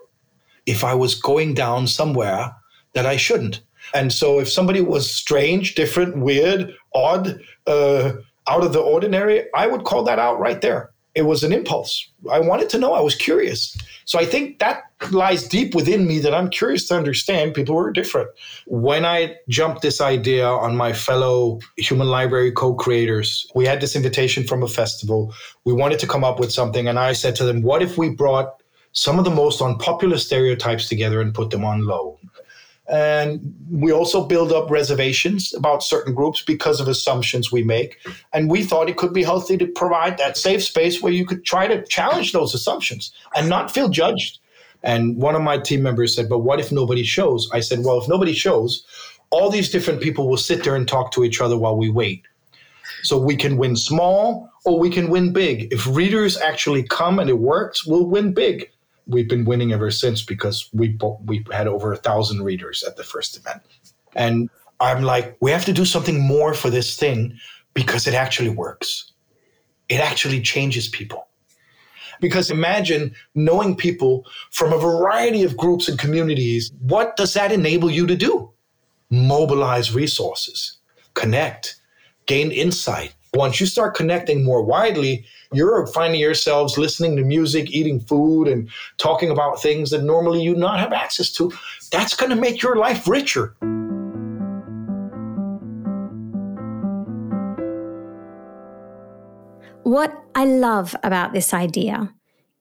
if 0.66 0.82
I 0.82 0.94
was 0.94 1.14
going 1.14 1.54
down 1.54 1.86
somewhere 1.86 2.52
that 2.94 3.06
I 3.06 3.16
shouldn't. 3.16 3.62
And 3.94 4.12
so 4.12 4.40
if 4.40 4.50
somebody 4.50 4.80
was 4.80 5.10
strange, 5.10 5.74
different, 5.74 6.18
weird, 6.18 6.74
odd, 6.94 7.40
uh, 7.66 8.12
out 8.48 8.64
of 8.64 8.72
the 8.72 8.80
ordinary, 8.80 9.44
I 9.54 9.68
would 9.68 9.84
call 9.84 10.02
that 10.04 10.18
out 10.18 10.40
right 10.40 10.60
there. 10.60 10.90
It 11.14 11.22
was 11.22 11.42
an 11.42 11.52
impulse. 11.52 12.08
I 12.30 12.38
wanted 12.40 12.68
to 12.70 12.78
know. 12.78 12.92
I 12.92 13.00
was 13.00 13.14
curious. 13.14 13.76
So 14.04 14.18
I 14.18 14.24
think 14.24 14.58
that 14.58 14.84
lies 15.10 15.48
deep 15.48 15.74
within 15.74 16.06
me 16.06 16.18
that 16.20 16.34
I'm 16.34 16.50
curious 16.50 16.86
to 16.88 16.96
understand 16.96 17.54
people 17.54 17.74
who 17.74 17.80
are 17.80 17.92
different. 17.92 18.28
When 18.66 19.04
I 19.04 19.36
jumped 19.48 19.82
this 19.82 20.00
idea 20.00 20.46
on 20.46 20.76
my 20.76 20.92
fellow 20.92 21.60
human 21.76 22.08
library 22.08 22.52
co 22.52 22.74
creators, 22.74 23.46
we 23.54 23.66
had 23.66 23.80
this 23.80 23.96
invitation 23.96 24.46
from 24.46 24.62
a 24.62 24.68
festival. 24.68 25.34
We 25.64 25.72
wanted 25.72 25.98
to 26.00 26.06
come 26.06 26.24
up 26.24 26.38
with 26.38 26.52
something. 26.52 26.86
And 26.86 26.98
I 26.98 27.12
said 27.12 27.34
to 27.36 27.44
them, 27.44 27.62
what 27.62 27.82
if 27.82 27.98
we 27.98 28.10
brought 28.10 28.62
some 28.92 29.18
of 29.18 29.24
the 29.24 29.30
most 29.30 29.60
unpopular 29.62 30.18
stereotypes 30.18 30.88
together 30.88 31.20
and 31.20 31.34
put 31.34 31.50
them 31.50 31.64
on 31.64 31.86
loan? 31.86 32.16
And 32.90 33.54
we 33.70 33.92
also 33.92 34.26
build 34.26 34.50
up 34.50 34.68
reservations 34.68 35.54
about 35.54 35.84
certain 35.84 36.12
groups 36.12 36.42
because 36.42 36.80
of 36.80 36.88
assumptions 36.88 37.52
we 37.52 37.62
make. 37.62 37.96
And 38.32 38.50
we 38.50 38.64
thought 38.64 38.88
it 38.88 38.96
could 38.96 39.12
be 39.12 39.22
healthy 39.22 39.56
to 39.58 39.66
provide 39.68 40.18
that 40.18 40.36
safe 40.36 40.64
space 40.64 41.00
where 41.00 41.12
you 41.12 41.24
could 41.24 41.44
try 41.44 41.68
to 41.68 41.86
challenge 41.86 42.32
those 42.32 42.52
assumptions 42.52 43.12
and 43.36 43.48
not 43.48 43.70
feel 43.70 43.88
judged. 43.88 44.40
And 44.82 45.16
one 45.16 45.36
of 45.36 45.42
my 45.42 45.58
team 45.58 45.82
members 45.82 46.16
said, 46.16 46.28
But 46.28 46.40
what 46.40 46.58
if 46.58 46.72
nobody 46.72 47.04
shows? 47.04 47.48
I 47.52 47.60
said, 47.60 47.84
Well, 47.84 48.00
if 48.00 48.08
nobody 48.08 48.32
shows, 48.32 48.84
all 49.30 49.50
these 49.50 49.70
different 49.70 50.00
people 50.00 50.28
will 50.28 50.36
sit 50.36 50.64
there 50.64 50.74
and 50.74 50.88
talk 50.88 51.12
to 51.12 51.22
each 51.22 51.40
other 51.40 51.56
while 51.56 51.76
we 51.76 51.90
wait. 51.90 52.24
So 53.04 53.16
we 53.16 53.36
can 53.36 53.56
win 53.56 53.76
small 53.76 54.50
or 54.64 54.80
we 54.80 54.90
can 54.90 55.10
win 55.10 55.32
big. 55.32 55.72
If 55.72 55.86
readers 55.86 56.36
actually 56.38 56.82
come 56.82 57.20
and 57.20 57.30
it 57.30 57.38
works, 57.38 57.86
we'll 57.86 58.06
win 58.06 58.34
big 58.34 58.68
we've 59.06 59.28
been 59.28 59.44
winning 59.44 59.72
ever 59.72 59.90
since 59.90 60.22
because 60.22 60.68
we 60.72 60.96
we 61.24 61.44
had 61.50 61.66
over 61.66 61.92
a 61.92 61.96
thousand 61.96 62.42
readers 62.42 62.82
at 62.82 62.96
the 62.96 63.04
first 63.04 63.36
event, 63.36 63.62
and 64.14 64.50
I'm 64.80 65.02
like, 65.02 65.36
we 65.40 65.50
have 65.50 65.66
to 65.66 65.72
do 65.72 65.84
something 65.84 66.20
more 66.20 66.54
for 66.54 66.70
this 66.70 66.96
thing 66.96 67.38
because 67.74 68.06
it 68.06 68.14
actually 68.14 68.48
works. 68.48 69.12
It 69.88 70.00
actually 70.00 70.40
changes 70.40 70.88
people. 70.88 71.28
Because 72.20 72.50
imagine 72.50 73.14
knowing 73.34 73.76
people 73.76 74.26
from 74.50 74.72
a 74.72 74.78
variety 74.78 75.42
of 75.42 75.56
groups 75.56 75.88
and 75.88 75.98
communities. 75.98 76.70
What 76.80 77.16
does 77.16 77.34
that 77.34 77.52
enable 77.52 77.90
you 77.90 78.06
to 78.06 78.16
do? 78.16 78.50
Mobilize 79.10 79.94
resources, 79.94 80.78
connect, 81.14 81.76
gain 82.26 82.50
insight. 82.50 83.14
Once 83.34 83.60
you 83.60 83.66
start 83.66 83.94
connecting 83.94 84.42
more 84.42 84.62
widely, 84.62 85.24
you're 85.52 85.86
finding 85.88 86.20
yourselves 86.20 86.76
listening 86.76 87.16
to 87.16 87.22
music, 87.22 87.70
eating 87.70 88.00
food, 88.00 88.48
and 88.48 88.68
talking 88.98 89.30
about 89.30 89.62
things 89.62 89.90
that 89.90 90.02
normally 90.02 90.42
you 90.42 90.54
not 90.56 90.80
have 90.80 90.92
access 90.92 91.30
to, 91.30 91.52
that's 91.92 92.14
going 92.16 92.30
to 92.30 92.36
make 92.36 92.60
your 92.60 92.74
life 92.74 93.06
richer. 93.06 93.54
What 99.84 100.12
I 100.34 100.44
love 100.44 100.96
about 101.02 101.32
this 101.32 101.54
idea 101.54 102.12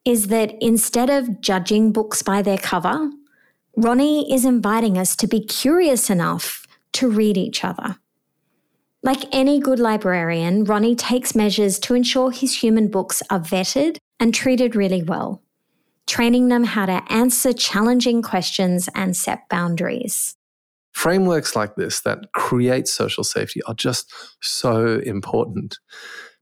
is 0.05 0.27
that 0.27 0.53
instead 0.61 1.09
of 1.09 1.41
judging 1.41 1.91
books 1.91 2.21
by 2.21 2.41
their 2.41 2.57
cover, 2.57 3.11
Ronni 3.77 4.31
is 4.33 4.45
inviting 4.45 4.97
us 4.97 5.15
to 5.17 5.27
be 5.27 5.43
curious 5.43 6.09
enough 6.09 6.65
to 6.93 7.09
read 7.09 7.37
each 7.37 7.63
other. 7.63 7.97
Like 9.01 9.23
any 9.31 9.61
good 9.61 9.79
librarian, 9.79 10.65
Ronni 10.65 10.97
takes 10.97 11.33
measures 11.33 11.79
to 11.79 11.95
ensure 11.95 12.31
his 12.31 12.61
human 12.61 12.89
books 12.89 13.23
are 13.29 13.39
vetted 13.39 13.97
and 14.19 14.33
treated 14.33 14.75
really 14.75 15.03
well, 15.03 15.41
training 16.05 16.49
them 16.49 16.65
how 16.65 16.85
to 16.85 17.01
answer 17.09 17.53
challenging 17.53 18.21
questions 18.21 18.89
and 18.93 19.15
set 19.15 19.47
boundaries. 19.47 20.35
Frameworks 20.91 21.55
like 21.55 21.75
this 21.75 22.01
that 22.01 22.33
create 22.33 22.89
social 22.89 23.23
safety 23.23 23.61
are 23.67 23.73
just 23.73 24.11
so 24.41 24.99
important. 25.05 25.77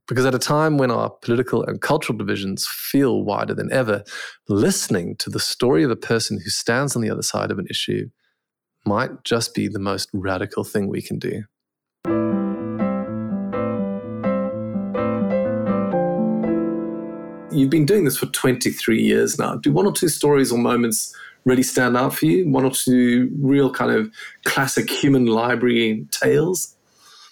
Because 0.07 0.25
at 0.25 0.33
a 0.33 0.39
time 0.39 0.79
when 0.79 0.89
our 0.89 1.11
political 1.11 1.63
and 1.63 1.79
cultural 1.79 2.17
divisions 2.17 2.65
feel 2.67 3.23
wider 3.23 3.53
than 3.53 3.71
ever, 3.71 4.03
listening 4.49 5.15
to 5.17 5.29
the 5.29 5.39
story 5.39 5.83
of 5.83 5.91
a 5.91 5.95
person 5.95 6.39
who 6.39 6.49
stands 6.49 6.95
on 6.95 7.03
the 7.03 7.09
other 7.11 7.21
side 7.21 7.51
of 7.51 7.59
an 7.59 7.67
issue 7.69 8.09
might 8.83 9.23
just 9.25 9.53
be 9.53 9.67
the 9.67 9.79
most 9.79 10.09
radical 10.11 10.63
thing 10.63 10.87
we 10.87 11.03
can 11.03 11.19
do. 11.19 11.43
You've 17.57 17.69
been 17.69 17.85
doing 17.85 18.05
this 18.05 18.17
for 18.17 18.27
23 18.27 19.01
years 19.01 19.37
now. 19.37 19.55
Do 19.55 19.71
one 19.71 19.85
or 19.85 19.91
two 19.91 20.09
stories 20.09 20.51
or 20.51 20.57
moments 20.57 21.15
really 21.45 21.63
stand 21.63 21.97
out 21.97 22.13
for 22.13 22.25
you? 22.25 22.47
One 22.49 22.65
or 22.65 22.71
two 22.71 23.29
real 23.39 23.71
kind 23.71 23.91
of 23.91 24.11
classic 24.45 24.89
human 24.89 25.25
library 25.25 26.05
tales? 26.11 26.75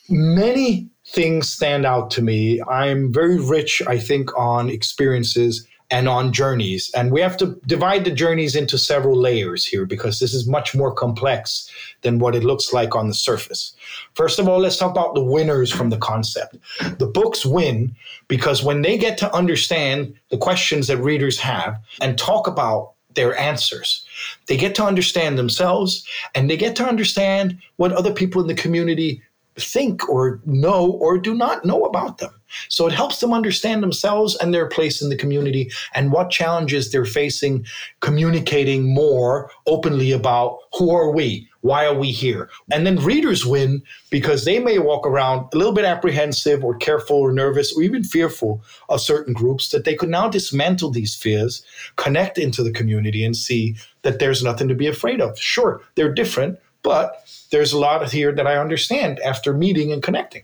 Many 0.09 0.89
things 1.07 1.49
stand 1.49 1.85
out 1.85 2.11
to 2.11 2.21
me. 2.21 2.61
I'm 2.69 3.11
very 3.11 3.39
rich, 3.39 3.81
I 3.87 3.97
think, 3.99 4.35
on 4.37 4.69
experiences 4.69 5.67
and 5.91 6.09
on 6.09 6.33
journeys. 6.33 6.89
And 6.95 7.11
we 7.11 7.21
have 7.21 7.37
to 7.37 7.59
divide 7.67 8.05
the 8.05 8.11
journeys 8.11 8.55
into 8.55 8.77
several 8.77 9.15
layers 9.15 9.65
here 9.65 9.85
because 9.85 10.19
this 10.19 10.33
is 10.33 10.47
much 10.47 10.73
more 10.73 10.91
complex 10.91 11.69
than 12.01 12.19
what 12.19 12.35
it 12.35 12.43
looks 12.43 12.73
like 12.73 12.95
on 12.95 13.07
the 13.07 13.13
surface. 13.13 13.75
First 14.13 14.39
of 14.39 14.47
all, 14.47 14.59
let's 14.59 14.77
talk 14.77 14.91
about 14.91 15.13
the 15.13 15.23
winners 15.23 15.71
from 15.71 15.89
the 15.89 15.97
concept. 15.97 16.57
The 16.97 17.07
books 17.07 17.45
win 17.45 17.95
because 18.27 18.63
when 18.63 18.81
they 18.81 18.97
get 18.97 19.17
to 19.19 19.33
understand 19.33 20.15
the 20.29 20.37
questions 20.37 20.87
that 20.87 20.97
readers 20.97 21.39
have 21.39 21.79
and 22.01 22.17
talk 22.17 22.47
about 22.47 22.93
their 23.13 23.37
answers, 23.37 24.03
they 24.47 24.57
get 24.57 24.75
to 24.75 24.83
understand 24.83 25.37
themselves 25.37 26.05
and 26.33 26.49
they 26.49 26.57
get 26.57 26.75
to 26.77 26.85
understand 26.85 27.57
what 27.77 27.93
other 27.93 28.13
people 28.13 28.41
in 28.41 28.47
the 28.47 28.55
community 28.55 29.21
think 29.57 30.07
or 30.09 30.41
know 30.45 30.91
or 30.91 31.17
do 31.17 31.33
not 31.33 31.65
know 31.65 31.83
about 31.83 32.17
them. 32.17 32.31
So 32.69 32.87
it 32.87 32.93
helps 32.93 33.19
them 33.19 33.33
understand 33.33 33.83
themselves 33.83 34.35
and 34.37 34.53
their 34.53 34.67
place 34.67 35.01
in 35.01 35.09
the 35.09 35.15
community 35.15 35.71
and 35.93 36.11
what 36.11 36.29
challenges 36.29 36.91
they're 36.91 37.05
facing, 37.05 37.65
communicating 38.01 38.93
more 38.93 39.51
openly 39.65 40.11
about 40.11 40.59
who 40.77 40.91
are 40.91 41.11
we? 41.11 41.49
Why 41.61 41.85
are 41.85 41.95
we 41.95 42.11
here? 42.11 42.49
And 42.71 42.85
then 42.85 42.97
readers 42.97 43.45
win 43.45 43.81
because 44.11 44.45
they 44.45 44.59
may 44.59 44.77
walk 44.77 45.07
around 45.07 45.47
a 45.51 45.57
little 45.57 45.73
bit 45.73 45.83
apprehensive 45.83 46.63
or 46.63 46.75
careful 46.77 47.17
or 47.17 47.33
nervous 47.33 47.75
or 47.75 47.81
even 47.81 48.03
fearful 48.03 48.63
of 48.89 49.01
certain 49.01 49.33
groups 49.33 49.69
that 49.69 49.83
they 49.83 49.95
could 49.95 50.09
now 50.09 50.29
dismantle 50.29 50.91
these 50.91 51.15
fears, 51.15 51.65
connect 51.95 52.37
into 52.37 52.61
the 52.61 52.71
community 52.71 53.25
and 53.25 53.35
see 53.35 53.75
that 54.03 54.19
there's 54.19 54.43
nothing 54.43 54.67
to 54.67 54.75
be 54.75 54.85
afraid 54.85 55.19
of. 55.19 55.39
Sure, 55.39 55.81
they're 55.95 56.13
different, 56.13 56.59
but 56.85 57.27
there's 57.49 57.73
a 57.73 57.79
lot 57.79 58.07
here 58.11 58.31
that 58.31 58.45
I 58.45 58.57
understand 58.57 59.19
after 59.21 59.53
meeting 59.53 59.91
and 59.91 60.03
connecting. 60.03 60.43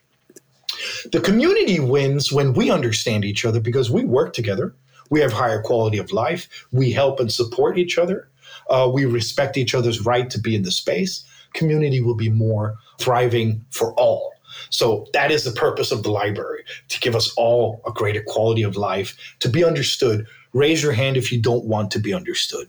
The 1.12 1.22
community 1.22 1.80
wins 1.80 2.32
when 2.32 2.54
we 2.54 2.72
understand 2.72 3.24
each 3.24 3.46
other 3.46 3.60
because 3.60 3.92
we 3.92 4.04
work 4.04 4.34
together. 4.34 4.74
We 5.12 5.20
have 5.20 5.32
higher 5.32 5.62
quality 5.62 6.00
of 6.00 6.12
life. 6.12 6.66
We 6.72 6.92
help 6.92 7.20
and 7.20 7.32
support 7.32 7.78
each 7.78 8.00
other. 8.00 8.28
Uh, 8.72 8.90
we 8.92 9.06
respect 9.06 9.56
each 9.56 9.76
other's 9.76 10.04
right 10.04 10.32
to 10.32 10.40
be 10.40 10.56
in 10.56 10.64
the 10.64 10.72
space. 10.72 11.24
Community 11.54 12.02
will 12.02 12.16
be 12.16 12.30
more 12.30 12.76
thriving 12.98 13.64
for 13.70 13.94
all. 13.94 14.34
So 14.72 15.06
that 15.14 15.30
is 15.30 15.44
the 15.44 15.52
purpose 15.52 15.92
of 15.92 16.02
the 16.02 16.12
library 16.12 16.64
to 16.88 17.00
give 17.00 17.16
us 17.16 17.32
all 17.38 17.82
a 17.86 17.92
greater 17.92 18.24
quality 18.26 18.64
of 18.64 18.76
life, 18.76 19.16
to 19.42 19.50
be 19.50 19.64
understood. 19.64 20.26
Raise 20.54 20.82
your 20.82 20.94
hand 20.94 21.18
if 21.18 21.32
you 21.32 21.40
don't 21.40 21.66
want 21.66 21.92
to 21.92 22.00
be 22.00 22.16
understood. 22.16 22.68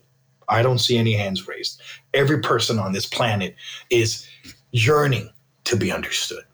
I 0.49 0.63
don't 0.63 0.79
see 0.79 0.99
any 0.99 1.15
hands 1.15 1.47
raised. 1.49 1.81
Every 2.15 2.41
person 2.41 2.79
on 2.79 2.93
this 2.93 3.07
planet 3.07 3.55
is 3.91 4.27
yearning 4.73 5.31
to 5.65 5.77
be 5.77 5.93
understood. 5.93 6.45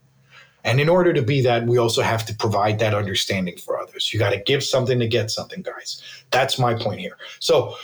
And 0.65 0.81
in 0.81 0.89
order 0.89 1.13
to 1.13 1.23
be 1.23 1.41
that, 1.43 1.67
we 1.67 1.79
also 1.79 2.03
have 2.03 2.27
to 2.27 2.35
provide 2.35 2.79
that 2.81 2.95
understanding 2.95 3.57
for 3.57 3.79
others. 3.79 4.13
You 4.13 4.19
got 4.19 4.31
to 4.31 4.43
give 4.43 4.63
something 4.63 4.99
to 4.99 5.07
get 5.07 5.31
something, 5.31 5.63
guys. 5.63 6.03
That's 6.31 6.59
my 6.59 6.75
point 6.75 7.01
here. 7.01 7.17
So 7.39 7.75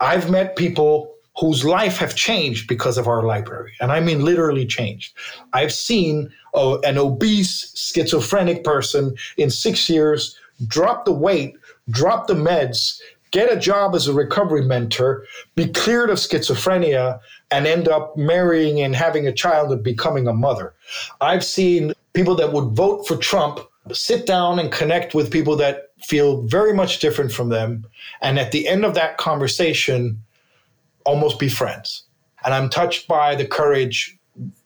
I've 0.00 0.30
met 0.30 0.56
people 0.56 1.14
whose 1.38 1.64
life 1.64 1.96
have 1.96 2.14
changed 2.14 2.68
because 2.68 2.98
of 2.98 3.08
our 3.08 3.22
library. 3.22 3.72
And 3.80 3.90
I 3.90 4.00
mean 4.00 4.24
literally 4.24 4.66
changed. 4.66 5.16
I've 5.52 5.72
seen 5.72 6.30
an 6.54 6.98
obese, 6.98 7.72
schizophrenic 7.74 8.64
person 8.64 9.16
in 9.38 9.50
six 9.50 9.88
years 9.88 10.38
drop 10.66 11.04
the 11.04 11.12
weight, 11.12 11.54
drop 11.90 12.26
the 12.26 12.34
meds, 12.34 13.00
get 13.32 13.52
a 13.52 13.58
job 13.58 13.94
as 13.94 14.06
a 14.06 14.12
recovery 14.12 14.62
mentor, 14.62 15.24
be 15.56 15.66
cleared 15.66 16.10
of 16.10 16.18
schizophrenia, 16.18 17.18
and 17.50 17.66
end 17.66 17.88
up 17.88 18.16
marrying 18.16 18.80
and 18.80 18.94
having 18.94 19.26
a 19.26 19.32
child 19.32 19.72
and 19.72 19.82
becoming 19.82 20.28
a 20.28 20.32
mother. 20.32 20.72
I've 21.20 21.44
seen 21.44 21.92
people 22.12 22.34
that 22.36 22.52
would 22.52 22.70
vote 22.76 23.06
for 23.08 23.16
Trump 23.16 23.60
sit 23.92 24.26
down 24.26 24.58
and 24.58 24.70
connect 24.70 25.14
with 25.14 25.30
people 25.30 25.56
that 25.56 25.88
feel 26.02 26.42
very 26.42 26.72
much 26.72 27.00
different 27.00 27.32
from 27.32 27.48
them. 27.48 27.84
And 28.20 28.38
at 28.38 28.52
the 28.52 28.68
end 28.68 28.84
of 28.84 28.94
that 28.94 29.16
conversation, 29.16 30.22
almost 31.04 31.38
be 31.38 31.48
friends. 31.48 32.04
And 32.44 32.54
I'm 32.54 32.68
touched 32.68 33.08
by 33.08 33.34
the 33.34 33.46
courage 33.46 34.16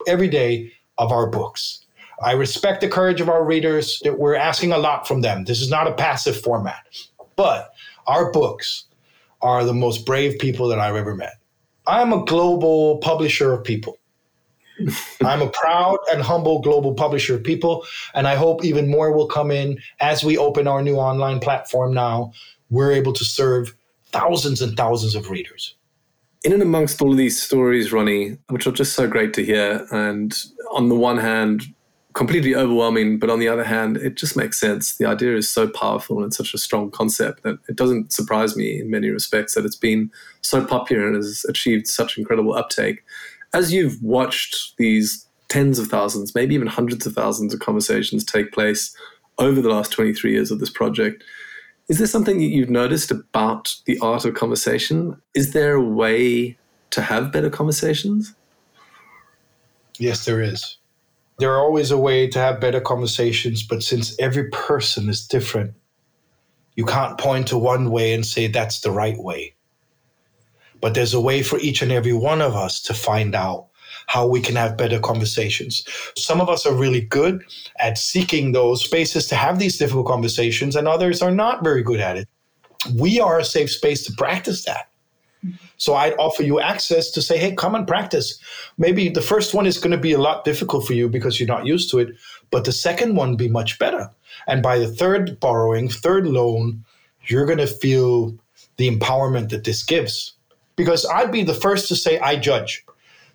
every 0.06 0.28
day 0.28 0.72
of 0.98 1.12
our 1.12 1.26
books. 1.28 1.84
I 2.22 2.32
respect 2.32 2.80
the 2.80 2.88
courage 2.88 3.20
of 3.20 3.28
our 3.28 3.44
readers 3.44 4.00
that 4.04 4.18
we're 4.18 4.34
asking 4.34 4.72
a 4.72 4.78
lot 4.78 5.06
from 5.06 5.20
them. 5.20 5.44
This 5.44 5.60
is 5.60 5.70
not 5.70 5.86
a 5.86 5.92
passive 5.92 6.40
format. 6.40 6.86
But 7.36 7.72
our 8.06 8.30
books 8.32 8.84
are 9.42 9.64
the 9.64 9.74
most 9.74 10.06
brave 10.06 10.38
people 10.38 10.68
that 10.68 10.78
I've 10.78 10.96
ever 10.96 11.14
met. 11.14 11.34
I'm 11.86 12.12
a 12.12 12.24
global 12.24 12.98
publisher 12.98 13.52
of 13.52 13.64
people. 13.64 13.98
I'm 15.24 15.42
a 15.42 15.48
proud 15.48 15.98
and 16.12 16.20
humble 16.22 16.60
global 16.60 16.94
publisher 16.94 17.36
of 17.36 17.44
people, 17.44 17.86
and 18.14 18.26
I 18.26 18.34
hope 18.34 18.64
even 18.64 18.88
more 18.88 19.12
will 19.12 19.28
come 19.28 19.50
in 19.50 19.78
as 20.00 20.24
we 20.24 20.36
open 20.36 20.66
our 20.66 20.82
new 20.82 20.96
online 20.96 21.40
platform 21.40 21.94
now. 21.94 22.32
We're 22.70 22.92
able 22.92 23.12
to 23.14 23.24
serve 23.24 23.74
thousands 24.12 24.60
and 24.60 24.76
thousands 24.76 25.14
of 25.14 25.30
readers. 25.30 25.74
In 26.44 26.52
and 26.52 26.62
amongst 26.62 27.00
all 27.00 27.10
of 27.10 27.16
these 27.16 27.40
stories, 27.40 27.90
Ronni, 27.90 28.38
which 28.50 28.66
are 28.66 28.72
just 28.72 28.92
so 28.92 29.08
great 29.08 29.32
to 29.34 29.44
hear, 29.44 29.86
and 29.90 30.34
on 30.72 30.88
the 30.88 30.94
one 30.94 31.18
hand, 31.18 31.62
completely 32.16 32.54
overwhelming, 32.56 33.18
but 33.18 33.28
on 33.28 33.40
the 33.40 33.46
other 33.46 33.62
hand, 33.62 33.98
it 33.98 34.14
just 34.16 34.38
makes 34.38 34.58
sense. 34.58 34.96
The 34.96 35.04
idea 35.04 35.36
is 35.36 35.50
so 35.50 35.68
powerful 35.68 36.22
and 36.22 36.32
such 36.32 36.54
a 36.54 36.58
strong 36.58 36.90
concept 36.90 37.42
that 37.42 37.58
it 37.68 37.76
doesn't 37.76 38.10
surprise 38.10 38.56
me 38.56 38.80
in 38.80 38.90
many 38.90 39.10
respects 39.10 39.54
that 39.54 39.66
it's 39.66 39.76
been 39.76 40.10
so 40.40 40.64
popular 40.64 41.06
and 41.06 41.14
has 41.14 41.44
achieved 41.46 41.86
such 41.86 42.16
incredible 42.16 42.54
uptake. 42.54 43.04
As 43.52 43.70
you've 43.70 44.02
watched 44.02 44.78
these 44.78 45.26
tens 45.48 45.78
of 45.78 45.88
thousands, 45.88 46.34
maybe 46.34 46.54
even 46.54 46.68
hundreds 46.68 47.04
of 47.04 47.12
thousands 47.12 47.52
of 47.52 47.60
conversations 47.60 48.24
take 48.24 48.50
place 48.50 48.96
over 49.36 49.60
the 49.60 49.68
last 49.68 49.92
23 49.92 50.32
years 50.32 50.50
of 50.50 50.58
this 50.58 50.70
project, 50.70 51.22
is 51.90 51.98
there 51.98 52.06
something 52.06 52.38
that 52.38 52.44
you've 52.44 52.70
noticed 52.70 53.10
about 53.10 53.74
the 53.84 53.98
art 53.98 54.24
of 54.24 54.32
conversation? 54.32 55.20
Is 55.34 55.52
there 55.52 55.74
a 55.74 55.84
way 55.84 56.56
to 56.92 57.02
have 57.02 57.30
better 57.30 57.50
conversations? 57.50 58.34
Yes, 59.98 60.24
there 60.24 60.40
is 60.40 60.78
there 61.38 61.52
are 61.52 61.60
always 61.60 61.90
a 61.90 61.98
way 61.98 62.26
to 62.28 62.38
have 62.38 62.60
better 62.60 62.80
conversations, 62.80 63.62
but 63.62 63.82
since 63.82 64.18
every 64.18 64.48
person 64.50 65.08
is 65.08 65.26
different, 65.26 65.74
you 66.76 66.84
can't 66.84 67.18
point 67.18 67.48
to 67.48 67.58
one 67.58 67.90
way 67.90 68.14
and 68.14 68.24
say 68.24 68.46
that's 68.46 68.80
the 68.80 68.90
right 68.90 69.18
way. 69.18 69.54
But 70.80 70.94
there's 70.94 71.14
a 71.14 71.20
way 71.20 71.42
for 71.42 71.58
each 71.58 71.82
and 71.82 71.92
every 71.92 72.12
one 72.12 72.42
of 72.42 72.54
us 72.54 72.80
to 72.82 72.94
find 72.94 73.34
out 73.34 73.68
how 74.06 74.26
we 74.26 74.40
can 74.40 74.56
have 74.56 74.76
better 74.76 75.00
conversations. 75.00 75.84
Some 76.16 76.40
of 76.40 76.48
us 76.48 76.64
are 76.64 76.74
really 76.74 77.00
good 77.00 77.42
at 77.80 77.98
seeking 77.98 78.52
those 78.52 78.84
spaces 78.84 79.26
to 79.26 79.36
have 79.36 79.58
these 79.58 79.78
difficult 79.78 80.06
conversations, 80.06 80.76
and 80.76 80.86
others 80.86 81.22
are 81.22 81.30
not 81.30 81.64
very 81.64 81.82
good 81.82 82.00
at 82.00 82.16
it. 82.16 82.28
We 82.94 83.20
are 83.20 83.38
a 83.38 83.44
safe 83.44 83.70
space 83.70 84.04
to 84.06 84.12
practice 84.12 84.64
that. 84.64 84.90
So 85.76 85.94
I'd 85.94 86.14
offer 86.18 86.42
you 86.42 86.60
access 86.60 87.10
to 87.12 87.22
say, 87.22 87.38
hey, 87.38 87.54
come 87.54 87.74
and 87.74 87.86
practice. 87.86 88.38
Maybe 88.78 89.08
the 89.08 89.22
first 89.22 89.54
one 89.54 89.66
is 89.66 89.78
going 89.78 89.92
to 89.92 89.98
be 89.98 90.12
a 90.12 90.18
lot 90.18 90.44
difficult 90.44 90.86
for 90.86 90.94
you 90.94 91.08
because 91.08 91.38
you're 91.38 91.46
not 91.46 91.66
used 91.66 91.90
to 91.90 91.98
it, 91.98 92.14
but 92.50 92.64
the 92.64 92.72
second 92.72 93.16
one 93.16 93.36
be 93.36 93.48
much 93.48 93.78
better. 93.78 94.10
And 94.46 94.62
by 94.62 94.78
the 94.78 94.88
third 94.88 95.38
borrowing, 95.40 95.88
third 95.88 96.26
loan, 96.26 96.84
you're 97.26 97.46
going 97.46 97.58
to 97.58 97.66
feel 97.66 98.36
the 98.76 98.90
empowerment 98.90 99.50
that 99.50 99.64
this 99.64 99.82
gives. 99.82 100.32
Because 100.76 101.06
I'd 101.06 101.32
be 101.32 101.42
the 101.42 101.54
first 101.54 101.88
to 101.88 101.96
say, 101.96 102.18
I 102.18 102.36
judge. 102.36 102.84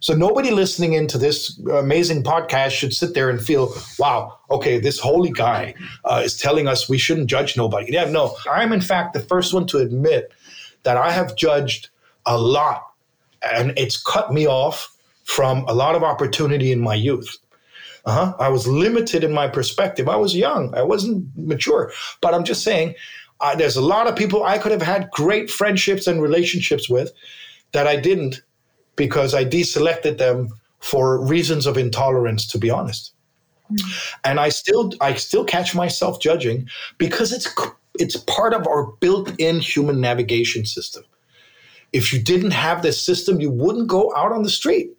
So 0.02 0.16
nobody 0.16 0.50
listening 0.50 0.94
into 0.94 1.20
this 1.20 1.60
amazing 1.60 2.24
podcast 2.24 2.72
should 2.72 2.92
sit 2.92 3.14
there 3.14 3.30
and 3.30 3.40
feel, 3.40 3.72
wow, 4.00 4.36
okay, 4.50 4.80
this 4.80 5.00
holy 5.00 5.30
guy 5.30 5.76
uh, 6.06 6.24
is 6.26 6.38
telling 6.38 6.68
us 6.68 6.90
we 6.90 6.98
shouldn't 6.98 7.30
judge 7.30 7.56
nobody. 7.56 7.94
Yeah, 7.94 8.10
no, 8.10 8.36
I'm 8.50 8.74
in 8.74 8.82
fact 8.82 9.14
the 9.14 9.20
first 9.20 9.54
one 9.54 9.68
to 9.68 9.78
admit 9.78 10.32
that 10.82 10.98
I 10.98 11.12
have 11.12 11.36
judged 11.36 11.91
a 12.26 12.38
lot. 12.38 12.88
And 13.42 13.74
it's 13.78 14.02
cut 14.02 14.32
me 14.32 14.48
off 14.48 14.96
from 15.24 15.66
a 15.68 15.74
lot 15.74 15.96
of 15.96 16.04
opportunity 16.04 16.72
in 16.72 16.82
my 16.82 16.96
youth. 16.96 17.38
Uh-huh. 18.06 18.34
I 18.40 18.50
was 18.50 18.68
limited 18.68 19.24
in 19.24 19.32
my 19.32 19.48
perspective. 19.48 20.10
I 20.10 20.16
was 20.16 20.36
young, 20.36 20.74
I 20.76 20.82
wasn't 20.84 21.26
mature. 21.36 21.92
But 22.20 22.34
I'm 22.34 22.44
just 22.44 22.64
saying, 22.64 22.96
uh, 23.40 23.56
there's 23.56 23.76
a 23.76 23.82
lot 23.82 24.08
of 24.08 24.16
people 24.16 24.44
I 24.44 24.58
could 24.58 24.72
have 24.72 24.82
had 24.82 25.10
great 25.12 25.50
friendships 25.50 26.08
and 26.08 26.22
relationships 26.22 26.90
with 26.90 27.12
that 27.72 27.88
I 27.88 27.96
didn't 27.96 28.42
because 28.96 29.34
I 29.34 29.46
deselected 29.46 30.18
them 30.18 30.50
for 30.80 31.24
reasons 31.24 31.66
of 31.66 31.78
intolerance, 31.78 32.46
to 32.48 32.58
be 32.58 32.70
honest. 32.70 33.14
Mm. 33.72 34.18
And 34.24 34.40
I 34.40 34.50
still, 34.50 34.92
I 35.00 35.14
still 35.16 35.46
catch 35.46 35.74
myself 35.76 36.20
judging 36.20 36.68
because 36.98 37.32
it's 37.32 37.48
it's 37.96 38.16
part 38.16 38.54
of 38.54 38.68
our 38.68 38.86
built-in 39.00 39.60
human 39.60 40.00
navigation 40.00 40.66
system. 40.66 41.04
If 41.94 42.14
you 42.14 42.20
didn't 42.22 42.52
have 42.52 42.82
this 42.82 43.02
system, 43.02 43.42
you 43.42 43.52
wouldn't 43.52 43.88
go 43.88 44.14
out 44.16 44.32
on 44.32 44.44
the 44.44 44.50
street 44.50 44.92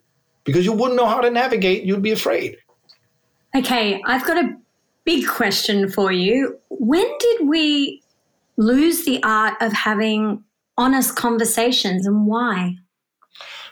because 0.43 0.65
you 0.65 0.73
wouldn't 0.73 0.95
know 0.95 1.07
how 1.07 1.21
to 1.21 1.31
navigate. 1.31 1.83
You'd 1.83 2.01
be 2.01 2.11
afraid. 2.11 2.57
Okay, 3.55 4.01
I've 4.05 4.25
got 4.25 4.43
a 4.43 4.55
big 5.05 5.27
question 5.27 5.89
for 5.89 6.11
you. 6.11 6.59
When 6.69 7.05
did 7.19 7.47
we 7.47 8.01
lose 8.57 9.05
the 9.05 9.21
art 9.23 9.55
of 9.61 9.73
having 9.73 10.43
honest 10.77 11.15
conversations 11.15 12.05
and 12.05 12.25
why? 12.25 12.75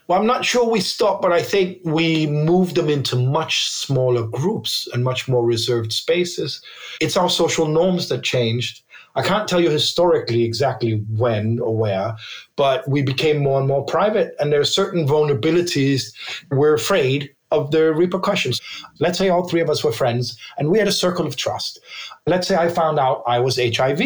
Well, 0.07 0.19
I'm 0.19 0.27
not 0.27 0.43
sure 0.43 0.69
we 0.69 0.81
stopped, 0.81 1.21
but 1.21 1.31
I 1.31 1.41
think 1.41 1.79
we 1.86 2.27
moved 2.27 2.75
them 2.75 2.89
into 2.89 3.15
much 3.15 3.69
smaller 3.69 4.27
groups 4.27 4.88
and 4.93 5.03
much 5.03 5.27
more 5.27 5.45
reserved 5.45 5.93
spaces. 5.93 6.62
It's 6.99 7.15
our 7.15 7.29
social 7.29 7.67
norms 7.67 8.10
that 8.10 8.23
changed. 8.23 8.84
I 9.15 9.21
can't 9.21 9.47
tell 9.47 9.60
you 9.60 9.69
historically 9.69 10.43
exactly 10.43 11.04
when 11.10 11.60
or 11.60 11.76
where, 11.76 12.15
but 12.56 12.88
we 12.88 13.02
became 13.02 13.39
more 13.39 13.60
and 13.60 13.67
more 13.67 13.86
private. 13.86 14.34
And 14.39 14.52
there 14.52 14.62
are 14.62 14.65
certain 14.65 15.08
vulnerabilities 15.08 16.13
we're 16.50 16.74
afraid 16.74 17.34
of 17.52 17.71
the 17.71 17.93
repercussions. 17.93 18.62
Let's 19.00 19.17
say 19.17 19.30
all 19.30 19.47
three 19.47 19.62
of 19.62 19.69
us 19.69 19.84
were 19.84 19.91
friends 19.91 20.38
and 20.58 20.69
we 20.69 20.80
had 20.80 20.88
a 20.88 20.93
circle 20.93 21.28
of 21.28 21.36
trust. 21.36 21.80
Let's 22.26 22.47
say 22.47 22.56
I 22.56 22.69
found 22.69 23.00
out 23.00 23.24
I 23.28 23.39
was 23.39 23.58
HIV. 23.58 24.02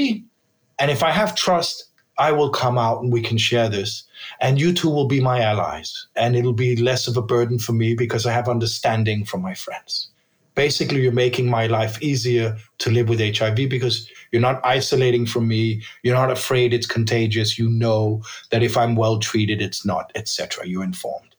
And 0.80 0.92
if 0.92 1.04
I 1.04 1.12
have 1.12 1.36
trust, 1.36 1.86
I 2.18 2.32
will 2.32 2.50
come 2.50 2.78
out 2.78 3.02
and 3.02 3.12
we 3.12 3.22
can 3.22 3.38
share 3.38 3.70
this. 3.70 4.04
And 4.40 4.60
you 4.60 4.74
two 4.74 4.90
will 4.90 5.08
be 5.08 5.22
my 5.22 5.42
allies. 5.42 6.08
And 6.16 6.36
it'll 6.36 6.54
be 6.54 6.76
less 6.76 7.08
of 7.08 7.18
a 7.18 7.22
burden 7.22 7.60
for 7.60 7.74
me 7.74 7.94
because 7.94 8.26
I 8.26 8.32
have 8.32 8.50
understanding 8.50 9.26
from 9.26 9.42
my 9.42 9.54
friends. 9.54 10.10
Basically, 10.56 11.02
you're 11.02 11.12
making 11.12 11.50
my 11.50 11.68
life 11.68 12.02
easier 12.02 12.58
to 12.80 12.90
live 12.90 13.10
with 13.10 13.20
HIV 13.20 13.70
because 13.70 14.10
you're 14.32 14.42
not 14.42 14.66
isolating 14.66 15.26
from 15.26 15.48
me. 15.48 15.84
You're 16.04 16.16
not 16.16 16.32
afraid 16.32 16.74
it's 16.74 16.88
contagious. 16.88 17.60
You 17.60 17.70
know 17.70 18.24
that 18.52 18.64
if 18.64 18.78
I'm 18.78 18.96
well 18.96 19.20
treated, 19.20 19.62
it's 19.62 19.86
not, 19.86 20.12
etc. 20.16 20.66
You're 20.66 20.84
informed. 20.84 21.36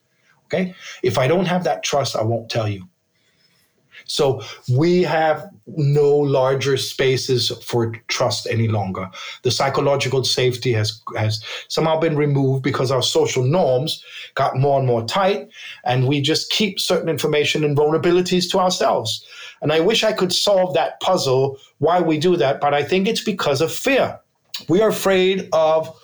Okay. 0.47 0.75
If 1.03 1.19
I 1.19 1.27
don't 1.27 1.47
have 1.47 1.65
that 1.65 1.83
trust, 1.83 2.15
I 2.15 2.23
won't 2.23 2.51
tell 2.51 2.69
you. 2.69 2.87
So 4.07 4.43
we 4.69 5.03
have 5.03 5.49
no 5.67 6.17
larger 6.17 6.77
spaces 6.77 7.51
for 7.65 7.93
trust 8.09 8.47
any 8.49 8.69
longer. 8.69 9.11
The 9.43 9.51
psychological 9.51 10.25
safety 10.25 10.73
has 10.73 11.03
has 11.17 11.43
somehow 11.69 11.99
been 11.99 12.17
removed 12.17 12.63
because 12.63 12.91
our 12.91 13.03
social 13.03 13.43
norms 13.43 14.03
got 14.35 14.57
more 14.57 14.79
and 14.79 14.87
more 14.87 15.05
tight, 15.05 15.49
and 15.85 16.07
we 16.07 16.21
just 16.21 16.51
keep 16.51 16.79
certain 16.79 17.09
information 17.09 17.65
and 17.65 17.77
vulnerabilities 17.77 18.51
to 18.53 18.59
ourselves. 18.59 19.27
And 19.61 19.73
I 19.73 19.81
wish 19.81 20.05
I 20.05 20.13
could 20.13 20.33
solve 20.33 20.75
that 20.75 21.01
puzzle 21.01 21.59
why 21.79 22.01
we 22.01 22.19
do 22.19 22.37
that, 22.37 22.61
but 22.61 22.75
I 22.75 22.83
think 22.85 23.09
it's 23.09 23.25
because 23.25 23.61
of 23.61 23.73
fear. 23.73 24.19
We 24.69 24.81
are 24.81 24.89
afraid 24.89 25.49
of 25.53 25.95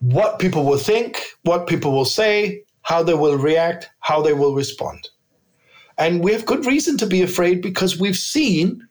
what 0.00 0.38
people 0.38 0.64
will 0.64 0.78
think, 0.78 1.22
what 1.42 1.66
people 1.66 1.92
will 1.92 2.04
say, 2.04 2.62
how 2.82 3.02
they 3.02 3.14
will 3.14 3.36
react, 3.36 3.90
how 4.00 4.22
they 4.22 4.32
will 4.32 4.54
respond. 4.54 5.08
And 5.98 6.22
we 6.22 6.32
have 6.32 6.46
good 6.46 6.66
reason 6.66 6.98
to 6.98 7.06
be 7.06 7.22
afraid 7.22 7.62
because 7.62 7.98
we've 7.98 8.16
seen 8.16 8.86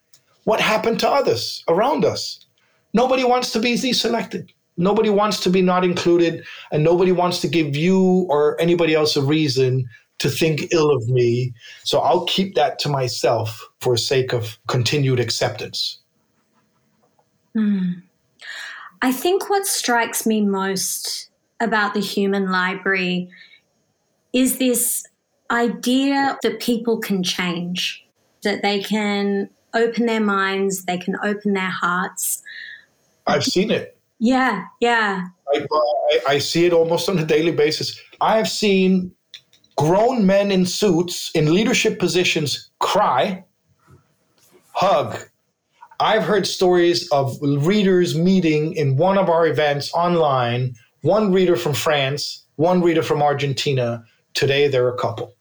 what 0.45 0.59
happened 0.59 0.99
to 1.01 1.09
others 1.09 1.63
around 1.67 2.05
us. 2.05 2.45
Nobody 2.93 3.23
wants 3.23 3.51
to 3.51 3.59
be 3.59 3.73
deselected. 3.73 4.49
Nobody 4.77 5.09
wants 5.09 5.39
to 5.41 5.49
be 5.49 5.61
not 5.61 5.85
included, 5.85 6.45
and 6.71 6.83
nobody 6.83 7.11
wants 7.11 7.39
to 7.41 7.47
give 7.47 7.75
you 7.75 8.25
or 8.29 8.59
anybody 8.59 8.93
else 8.93 9.15
a 9.15 9.21
reason 9.21 9.87
to 10.19 10.29
think 10.29 10.73
ill 10.73 10.91
of 10.91 11.07
me. 11.07 11.53
So 11.83 11.99
I'll 11.99 12.25
keep 12.25 12.55
that 12.55 12.79
to 12.79 12.89
myself 12.89 13.61
for 13.79 13.95
sake 13.97 14.33
of 14.33 14.57
continued 14.67 15.19
acceptance. 15.19 15.99
Mm. 17.55 18.01
I 19.01 19.11
think 19.11 19.49
what 19.49 19.65
strikes 19.65 20.25
me 20.25 20.41
most 20.41 21.29
about 21.59 21.93
the 21.93 21.99
human 22.01 22.51
library 22.51 23.29
is 24.33 24.57
this 24.57 25.05
idea 25.51 26.37
that 26.43 26.59
people 26.59 26.99
can 26.99 27.23
change, 27.23 28.05
that 28.43 28.61
they 28.61 28.81
can 28.81 29.49
open 29.73 30.05
their 30.05 30.21
minds, 30.21 30.85
they 30.85 30.97
can 30.97 31.15
open 31.23 31.53
their 31.53 31.69
hearts. 31.69 32.41
I've 33.27 33.43
seen 33.43 33.71
it. 33.71 33.97
Yeah, 34.19 34.63
yeah. 34.79 35.27
I, 35.53 36.19
I, 36.27 36.37
see 36.39 36.65
it 36.65 36.73
almost 36.73 37.09
on 37.09 37.19
a 37.19 37.25
daily 37.25 37.51
basis. 37.51 37.99
I 38.21 38.37
have 38.37 38.49
seen 38.49 39.11
grown 39.75 40.25
men 40.25 40.51
in 40.51 40.65
suits 40.65 41.31
in 41.35 41.53
leadership 41.53 41.99
positions 41.99 42.69
cry, 42.79 43.43
hug. 44.71 45.17
I've 45.99 46.23
heard 46.23 46.47
stories 46.47 47.09
of 47.11 47.37
readers 47.41 48.17
meeting 48.17 48.73
in 48.73 48.97
one 48.97 49.17
of 49.17 49.29
our 49.29 49.47
events 49.47 49.93
online, 49.93 50.75
one 51.01 51.31
reader 51.31 51.55
from 51.55 51.73
France, 51.73 52.43
one 52.55 52.81
reader 52.81 53.03
from 53.03 53.21
Argentina. 53.21 54.03
Today, 54.33 54.67
they're 54.67 54.89
a 54.89 54.97
couple. 54.97 55.34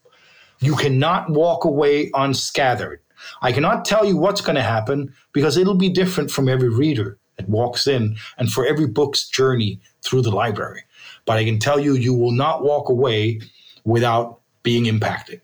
You 0.61 0.77
cannot 0.77 1.31
walk 1.31 1.65
away 1.65 2.11
unscathed. 2.15 2.99
I 3.43 3.53
cannot 3.53 3.85
tell 3.85 4.05
you 4.05 4.17
what's 4.17 4.41
going 4.41 4.57
to 4.57 4.63
happen 4.63 5.15
because 5.33 5.57
it'll 5.57 5.75
be 5.75 5.89
different 5.89 6.31
from 6.31 6.49
every 6.49 6.69
reader 6.69 7.19
that 7.37 7.49
walks 7.49 7.87
in 7.87 8.17
and 8.39 8.51
for 8.51 8.67
every 8.67 8.87
book's 8.87 9.29
journey 9.29 9.81
through 10.03 10.23
the 10.23 10.31
library. 10.31 10.83
But 11.25 11.39
I 11.39 11.45
can 11.45 11.59
tell 11.59 11.81
you, 11.81 11.95
you 11.95 12.15
will 12.15 12.33
not 12.33 12.63
walk 12.63 12.89
away 12.89 13.41
without 13.85 14.41
being 14.63 14.87
impacted. 14.87 15.41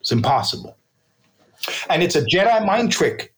It's 0.00 0.12
impossible. 0.12 0.76
And 1.88 2.02
it's 2.02 2.16
a 2.16 2.22
Jedi 2.22 2.64
mind 2.64 2.90
trick 2.90 3.34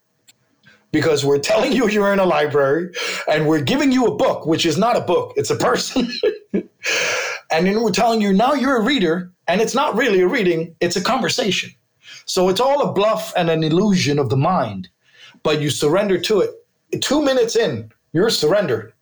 because 0.92 1.24
we're 1.24 1.38
telling 1.38 1.72
you 1.72 1.88
you're 1.88 2.12
in 2.12 2.18
a 2.18 2.26
library 2.26 2.92
and 3.28 3.48
we're 3.48 3.62
giving 3.62 3.90
you 3.90 4.06
a 4.06 4.14
book, 4.14 4.46
which 4.46 4.64
is 4.64 4.78
not 4.78 4.96
a 4.96 5.00
book, 5.00 5.32
it's 5.36 5.50
a 5.50 5.56
person. 5.56 6.08
and 7.52 7.66
then 7.66 7.82
we're 7.82 7.90
telling 7.90 8.20
you 8.20 8.32
now 8.32 8.54
you're 8.54 8.78
a 8.78 8.82
reader 8.82 9.30
and 9.48 9.60
it's 9.60 9.74
not 9.74 9.96
really 9.96 10.20
a 10.20 10.28
reading, 10.28 10.74
it's 10.80 10.96
a 10.96 11.02
conversation. 11.02 11.70
So 12.24 12.48
it's 12.48 12.60
all 12.60 12.82
a 12.82 12.92
bluff 12.92 13.32
and 13.36 13.50
an 13.50 13.62
illusion 13.62 14.18
of 14.18 14.28
the 14.30 14.36
mind, 14.36 14.88
but 15.42 15.60
you 15.60 15.70
surrender 15.70 16.18
to 16.20 16.40
it. 16.40 16.50
Two 17.00 17.22
minutes 17.22 17.56
in, 17.56 17.90
you're 18.12 18.30
surrendered. 18.30 18.92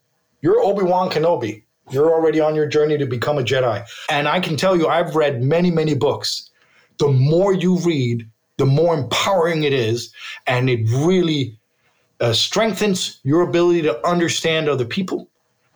You're 0.43 0.61
Obi 0.61 0.85
Wan 0.85 1.11
Kenobi. 1.11 1.63
You're 1.91 2.13
already 2.13 2.41
on 2.41 2.55
your 2.55 2.67
journey 2.67 2.97
to 2.99 3.07
become 3.07 3.39
a 3.39 3.43
Jedi. 3.43 3.85
And 4.09 4.29
I 4.29 4.41
can 4.41 4.57
tell 4.57 4.77
you, 4.77 4.87
I've 4.87 5.17
read 5.17 5.43
many, 5.43 5.71
many 5.71 5.95
books. 5.95 6.51
The 6.99 7.09
more 7.09 7.53
you 7.53 7.79
read, 7.79 8.29
the 8.59 8.67
more 8.67 8.95
empowering 8.95 9.65
it 9.65 9.73
is. 9.73 10.13
And 10.47 10.71
it 10.71 10.89
really 10.91 11.59
uh, 12.21 12.33
strengthens 12.33 13.21
your 13.25 13.43
ability 13.43 13.83
to 13.83 14.07
understand 14.07 14.69
other 14.69 14.85
people, 14.85 15.29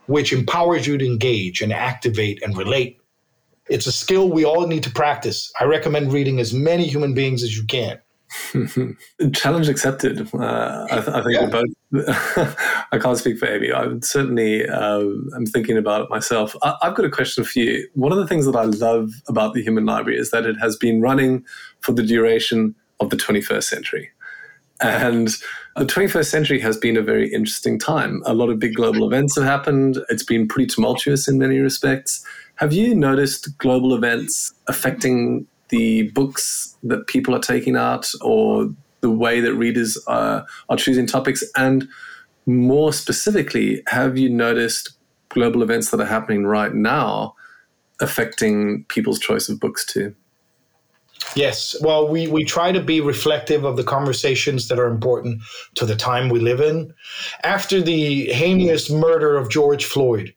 which 0.07 0.33
empowers 0.33 0.87
you 0.87 0.99
to 0.99 1.07
engage 1.07 1.61
and 1.61 1.73
activate 1.73 2.43
and 2.43 2.57
relate 2.57 2.99
it's 3.69 3.87
a 3.87 3.93
skill 3.93 4.31
we 4.31 4.45
all 4.45 4.67
need 4.67 4.83
to 4.83 4.91
practice. 4.91 5.53
I 5.61 5.65
recommend 5.65 6.13
reading 6.13 6.41
as 6.41 6.53
many 6.53 6.87
human 6.87 7.15
beings 7.15 7.43
as 7.43 7.57
you 7.57 7.65
can. 7.65 7.99
Challenge 9.33 9.69
accepted. 9.69 10.29
Uh, 10.35 10.87
I, 10.91 11.01
th- 11.01 11.09
I, 11.09 11.23
think 11.23 11.41
yeah. 11.41 11.47
both. 11.47 12.57
I 12.93 12.99
can't 12.99 13.17
speak 13.17 13.39
for 13.39 13.47
Amy. 13.47 13.71
I 13.71 13.87
would 13.87 14.05
certainly. 14.05 14.67
Um, 14.69 15.31
I'm 15.37 15.47
thinking 15.47 15.79
about 15.79 16.03
it 16.03 16.11
myself. 16.11 16.57
I, 16.63 16.75
I've 16.83 16.95
got 16.95 17.05
a 17.05 17.11
question 17.11 17.45
for 17.45 17.59
you. 17.59 17.89
One 17.95 18.13
of 18.13 18.19
the 18.19 18.27
things 18.27 18.45
that 18.47 18.57
I 18.57 18.65
love 18.65 19.11
about 19.29 19.55
the 19.55 19.63
Human 19.63 19.87
Library 19.87 20.19
is 20.19 20.31
that 20.31 20.47
it 20.47 20.57
has 20.61 20.77
been 20.77 21.01
running 21.01 21.45
for 21.81 21.93
the 21.93 22.03
duration 22.03 22.75
of 23.01 23.11
the 23.11 23.17
21st 23.17 23.65
century, 23.65 24.11
and 24.81 25.29
the 25.77 25.85
21st 25.85 26.27
century 26.27 26.61
has 26.61 26.77
been 26.77 26.97
a 26.97 27.03
very 27.03 27.33
interesting 27.33 27.79
time. 27.79 28.23
A 28.27 28.35
lot 28.35 28.49
of 28.49 28.59
big 28.59 28.75
global 28.75 29.07
events 29.07 29.37
have 29.37 29.45
happened. 29.45 29.99
It's 30.09 30.25
been 30.25 30.49
pretty 30.49 30.67
tumultuous 30.67 31.29
in 31.29 31.39
many 31.39 31.59
respects 31.59 32.25
have 32.57 32.73
you 32.73 32.95
noticed 32.95 33.57
global 33.59 33.95
events 33.95 34.53
affecting 34.69 35.47
the 35.71 36.11
books 36.11 36.77
that 36.85 37.07
people 37.09 37.35
are 37.35 37.41
taking 37.41 37.77
out 37.77 38.11
or 38.21 38.73
the 39.01 39.11
way 39.11 39.41
that 39.41 39.55
readers 39.55 39.99
are, 40.07 40.47
are 40.69 40.77
choosing 40.77 41.07
topics? 41.07 41.43
And 41.57 41.89
more 42.47 42.93
specifically, 42.93 43.83
have 43.89 44.17
you 44.17 44.29
noticed 44.29 44.91
global 45.31 45.63
events 45.63 45.91
that 45.91 46.01
are 46.01 46.07
happening 46.07 46.47
right 46.47 46.73
now 46.73 47.35
affecting 48.01 48.85
people's 48.85 49.19
choice 49.19 49.49
of 49.49 49.59
books 49.59 49.85
too? 49.85 50.15
Yes. 51.35 51.75
Well, 51.81 52.09
we, 52.09 52.27
we 52.27 52.45
try 52.45 52.73
to 52.73 52.81
be 52.81 53.01
reflective 53.01 53.65
of 53.65 53.77
the 53.77 53.85
conversations 53.85 54.69
that 54.69 54.79
are 54.79 54.87
important 54.87 55.43
to 55.75 55.87
the 55.87 55.97
time 55.97 56.29
we 56.29 56.39
live 56.39 56.61
in. 56.61 56.95
After 57.43 57.81
the 57.81 58.27
heinous 58.27 58.91
murder 58.91 59.37
of 59.37 59.51
George 59.51 59.85
Floyd, 59.85 60.35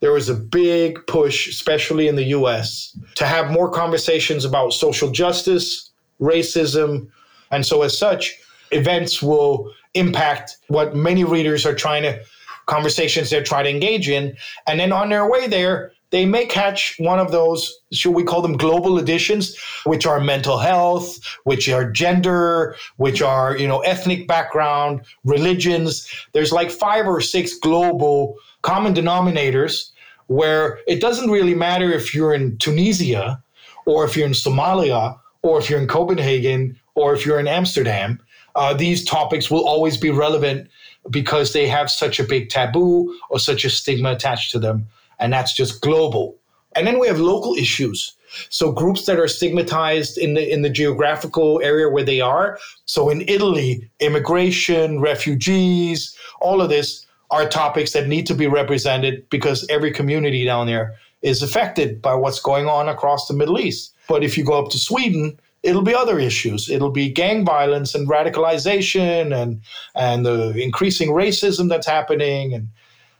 there 0.00 0.12
was 0.12 0.28
a 0.28 0.34
big 0.34 0.98
push, 1.06 1.48
especially 1.48 2.08
in 2.08 2.16
the 2.16 2.24
US, 2.24 2.96
to 3.14 3.26
have 3.26 3.50
more 3.50 3.70
conversations 3.70 4.44
about 4.44 4.72
social 4.72 5.10
justice, 5.10 5.90
racism. 6.20 7.08
And 7.50 7.64
so, 7.64 7.82
as 7.82 7.96
such, 7.96 8.36
events 8.70 9.22
will 9.22 9.72
impact 9.94 10.58
what 10.68 10.94
many 10.94 11.24
readers 11.24 11.64
are 11.64 11.74
trying 11.74 12.02
to, 12.02 12.20
conversations 12.66 13.30
they're 13.30 13.42
trying 13.42 13.64
to 13.64 13.70
engage 13.70 14.08
in. 14.08 14.36
And 14.66 14.80
then 14.80 14.92
on 14.92 15.08
their 15.08 15.30
way 15.30 15.46
there, 15.46 15.92
they 16.10 16.24
may 16.24 16.46
catch 16.46 16.94
one 16.98 17.18
of 17.18 17.32
those, 17.32 17.80
should 17.92 18.12
we 18.12 18.22
call 18.22 18.40
them 18.40 18.56
global 18.56 18.98
editions, 18.98 19.56
which 19.84 20.06
are 20.06 20.20
mental 20.20 20.58
health, 20.58 21.18
which 21.44 21.68
are 21.68 21.90
gender, 21.90 22.76
which 22.96 23.20
are, 23.20 23.56
you 23.56 23.66
know, 23.66 23.80
ethnic 23.80 24.28
background, 24.28 25.02
religions. 25.24 26.08
There's 26.32 26.52
like 26.52 26.70
five 26.70 27.06
or 27.06 27.20
six 27.20 27.58
global 27.58 28.36
common 28.62 28.94
denominators 28.94 29.90
where 30.26 30.78
it 30.86 31.00
doesn't 31.00 31.30
really 31.30 31.54
matter 31.54 31.92
if 31.92 32.14
you're 32.14 32.32
in 32.32 32.56
Tunisia 32.58 33.42
or 33.86 34.04
if 34.04 34.16
you're 34.16 34.26
in 34.26 34.32
Somalia 34.32 35.18
or 35.42 35.58
if 35.58 35.68
you're 35.68 35.80
in 35.80 35.88
Copenhagen 35.88 36.78
or 36.94 37.14
if 37.14 37.26
you're 37.26 37.40
in 37.40 37.48
Amsterdam. 37.48 38.20
Uh, 38.54 38.72
these 38.72 39.04
topics 39.04 39.50
will 39.50 39.66
always 39.66 39.96
be 39.96 40.10
relevant 40.10 40.68
because 41.10 41.52
they 41.52 41.66
have 41.66 41.90
such 41.90 42.20
a 42.20 42.24
big 42.24 42.48
taboo 42.48 43.14
or 43.30 43.38
such 43.38 43.64
a 43.64 43.70
stigma 43.70 44.12
attached 44.12 44.50
to 44.52 44.58
them. 44.58 44.86
And 45.18 45.32
that's 45.32 45.54
just 45.54 45.80
global. 45.80 46.36
And 46.76 46.86
then 46.86 46.98
we 46.98 47.06
have 47.06 47.20
local 47.20 47.54
issues. 47.54 48.14
So 48.50 48.72
groups 48.72 49.06
that 49.06 49.18
are 49.18 49.28
stigmatized 49.28 50.18
in 50.18 50.34
the 50.34 50.52
in 50.52 50.62
the 50.62 50.70
geographical 50.70 51.60
area 51.62 51.88
where 51.88 52.04
they 52.04 52.20
are. 52.20 52.58
So 52.84 53.08
in 53.08 53.24
Italy, 53.28 53.88
immigration, 54.00 55.00
refugees, 55.00 56.16
all 56.40 56.60
of 56.60 56.68
this 56.68 57.06
are 57.30 57.48
topics 57.48 57.92
that 57.92 58.08
need 58.08 58.26
to 58.26 58.34
be 58.34 58.46
represented 58.46 59.28
because 59.30 59.66
every 59.70 59.92
community 59.92 60.44
down 60.44 60.66
there 60.66 60.94
is 61.22 61.42
affected 61.42 62.02
by 62.02 62.14
what's 62.14 62.40
going 62.40 62.66
on 62.66 62.88
across 62.88 63.28
the 63.28 63.34
Middle 63.34 63.58
East. 63.58 63.94
But 64.08 64.22
if 64.22 64.36
you 64.36 64.44
go 64.44 64.62
up 64.62 64.70
to 64.70 64.78
Sweden, 64.78 65.38
it'll 65.62 65.82
be 65.82 65.94
other 65.94 66.18
issues. 66.18 66.68
It'll 66.68 66.90
be 66.90 67.08
gang 67.10 67.44
violence 67.44 67.94
and 67.94 68.08
radicalization 68.08 69.34
and 69.34 69.62
and 69.94 70.26
the 70.26 70.50
increasing 70.62 71.10
racism 71.10 71.68
that's 71.68 71.86
happening 71.86 72.52
and 72.52 72.68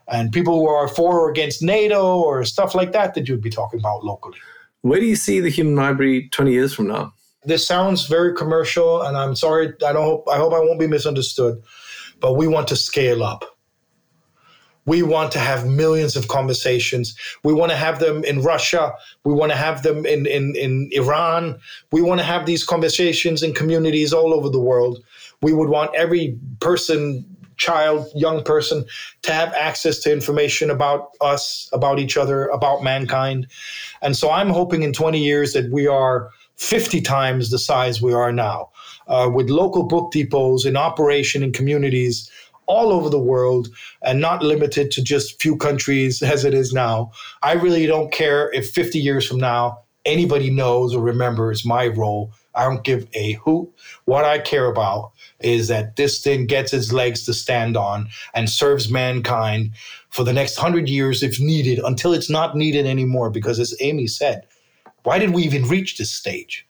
and 0.09 0.33
people 0.33 0.55
who 0.61 0.69
are 0.69 0.88
for 0.88 1.21
or 1.21 1.31
against 1.31 1.62
NATO 1.62 2.19
or 2.19 2.45
stuff 2.45 2.75
like 2.75 2.93
that 2.93 3.14
that 3.14 3.29
you'd 3.29 3.40
be 3.40 3.51
talking 3.51 3.81
about 3.81 4.05
locally. 4.05 4.38
Where 4.83 5.01
do 5.01 5.07
you 5.07 5.17
see 5.17 5.40
the 5.40 5.49
human 5.49 5.77
library 5.77 6.29
20 6.31 6.53
years 6.53 6.75
from 6.75 6.88
now? 6.88 7.12
This 7.45 7.67
sounds 7.67 8.07
very 8.07 8.35
commercial 8.35 9.03
and 9.03 9.17
I'm 9.17 9.35
sorry 9.37 9.73
I 9.87 9.93
don't 9.93 10.05
hope 10.05 10.29
I 10.31 10.37
hope 10.37 10.53
I 10.53 10.61
won't 10.61 10.81
be 10.81 10.87
misunderstood, 10.87 11.62
but 12.21 12.35
we 12.35 12.47
want 12.47 12.69
to 12.69 12.77
scale 12.77 13.23
up. 13.23 13.45
We 14.87 15.03
want 15.03 15.33
to 15.33 15.38
have 15.38 15.67
millions 15.67 16.17
of 16.17 16.29
conversations. 16.29 17.17
We 17.43 17.55
want 17.55 17.71
to 17.71 17.77
have 17.77 18.01
them 18.01 18.23
in 18.25 18.43
Russia. 18.43 18.93
We 19.25 19.33
want 19.33 19.51
to 19.53 19.57
have 19.57 19.83
them 19.83 20.05
in, 20.05 20.27
in, 20.27 20.55
in 20.57 20.90
Iran. 20.93 21.59
We 21.90 22.03
want 22.03 22.21
to 22.21 22.25
have 22.25 22.45
these 22.45 22.64
conversations 22.64 23.43
in 23.43 23.55
communities 23.55 24.12
all 24.12 24.35
over 24.35 24.51
the 24.51 24.61
world. 24.61 25.03
We 25.40 25.55
would 25.55 25.71
want 25.71 25.95
every 25.95 26.38
person, 26.61 27.25
child, 27.64 28.07
young 28.14 28.44
person 28.44 28.85
to 29.22 29.33
have 29.33 29.53
access 29.55 29.98
to 30.00 30.12
information 30.12 30.70
about 30.70 31.11
us, 31.20 31.68
about 31.72 31.98
each 31.98 32.16
other, 32.16 32.46
about 32.48 32.83
mankind. 32.83 33.46
And 34.03 34.16
so 34.16 34.31
I'm 34.31 34.50
hoping 34.50 34.83
in 34.83 34.92
20 34.92 35.18
years 35.18 35.55
that 35.55 35.70
we 35.72 35.87
are 35.87 36.31
50 36.57 37.00
times 37.00 37.50
the 37.50 37.59
size 37.59 38.03
we 38.03 38.12
are 38.12 38.33
now, 38.33 38.70
uh, 39.09 39.31
with 39.33 39.48
local 39.48 39.85
book 39.85 40.12
depots 40.12 40.66
in 40.66 40.77
operation 40.77 41.42
in 41.42 41.53
communities 41.53 42.31
all 42.66 42.92
over 42.92 43.09
the 43.11 43.18
world 43.18 43.68
and 44.03 44.20
not 44.20 44.42
limited 44.42 44.90
to 44.90 45.03
just 45.03 45.40
few 45.40 45.57
countries 45.57 46.22
as 46.35 46.44
it 46.44 46.55
is 46.55 46.72
now. 46.72 47.11
I 47.42 47.53
really 47.53 47.87
don't 47.87 48.12
care 48.12 48.53
if 48.53 48.70
50 48.70 48.98
years 48.98 49.27
from 49.27 49.38
now 49.38 49.84
anybody 50.05 50.51
knows 50.51 50.95
or 50.95 51.03
remembers 51.03 51.64
my 51.64 51.88
role. 51.88 52.33
I 52.55 52.64
don't 52.64 52.85
give 52.85 53.09
a 53.14 53.33
hoot. 53.33 53.69
What 54.05 54.25
I 54.25 54.38
care 54.38 54.67
about 54.67 55.12
is 55.40 55.69
that 55.69 55.97
this 55.97 56.23
thing 56.23 56.47
gets 56.47 56.73
its 56.73 56.93
legs 56.93 57.25
to 57.25 57.35
stand 57.35 57.77
on 57.77 58.09
and 58.33 58.49
serves 58.49 58.90
mankind 58.90 59.73
for 60.11 60.25
the 60.25 60.33
next 60.33 60.57
hundred 60.57 60.88
years 60.88 61.23
if 61.23 61.40
needed 61.40 61.81
until 61.81 62.12
it's 62.12 62.31
not 62.31 62.57
needed 62.57 62.87
anymore. 62.87 63.31
Because 63.31 63.59
as 63.59 63.77
Amy 63.81 64.07
said, 64.07 64.47
why 65.03 65.19
did 65.19 65.31
we 65.31 65.43
even 65.43 65.69
reach 65.69 65.99
this 65.99 66.12
stage? 66.12 66.67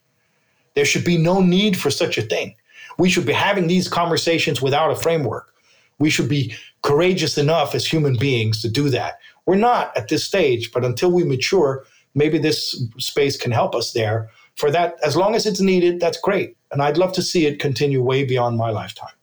There 0.75 0.85
should 0.85 1.05
be 1.05 1.19
no 1.19 1.41
need 1.41 1.77
for 1.77 1.91
such 1.91 2.19
a 2.19 2.23
thing. 2.23 2.55
We 2.99 3.11
should 3.11 3.27
be 3.27 3.33
having 3.33 3.67
these 3.67 3.89
conversations 3.89 4.63
without 4.63 4.91
a 4.91 4.97
framework. 4.97 5.53
We 5.99 6.11
should 6.11 6.29
be 6.29 6.55
courageous 6.83 7.39
enough 7.39 7.75
as 7.75 7.87
human 7.87 8.17
beings 8.17 8.61
to 8.63 8.69
do 8.69 8.89
that. 8.91 9.19
We're 9.47 9.57
not 9.57 9.97
at 9.97 10.09
this 10.09 10.25
stage, 10.25 10.73
but 10.73 10.85
until 10.85 11.11
we 11.13 11.25
mature, 11.25 11.85
maybe 12.15 12.39
this 12.39 12.83
space 12.99 13.37
can 13.37 13.53
help 13.53 13.75
us 13.75 13.93
there. 13.93 14.31
For 14.57 14.71
that, 14.71 14.97
as 15.03 15.17
long 15.17 15.35
as 15.35 15.47
it's 15.47 15.61
needed, 15.61 16.01
that's 16.01 16.19
great. 16.21 16.57
And 16.71 16.81
I'd 16.81 16.97
love 16.97 17.13
to 17.15 17.23
see 17.23 17.47
it 17.47 17.59
continue 17.59 18.03
way 18.03 18.25
beyond 18.25 18.57
my 18.57 18.71
lifetime. 18.71 19.15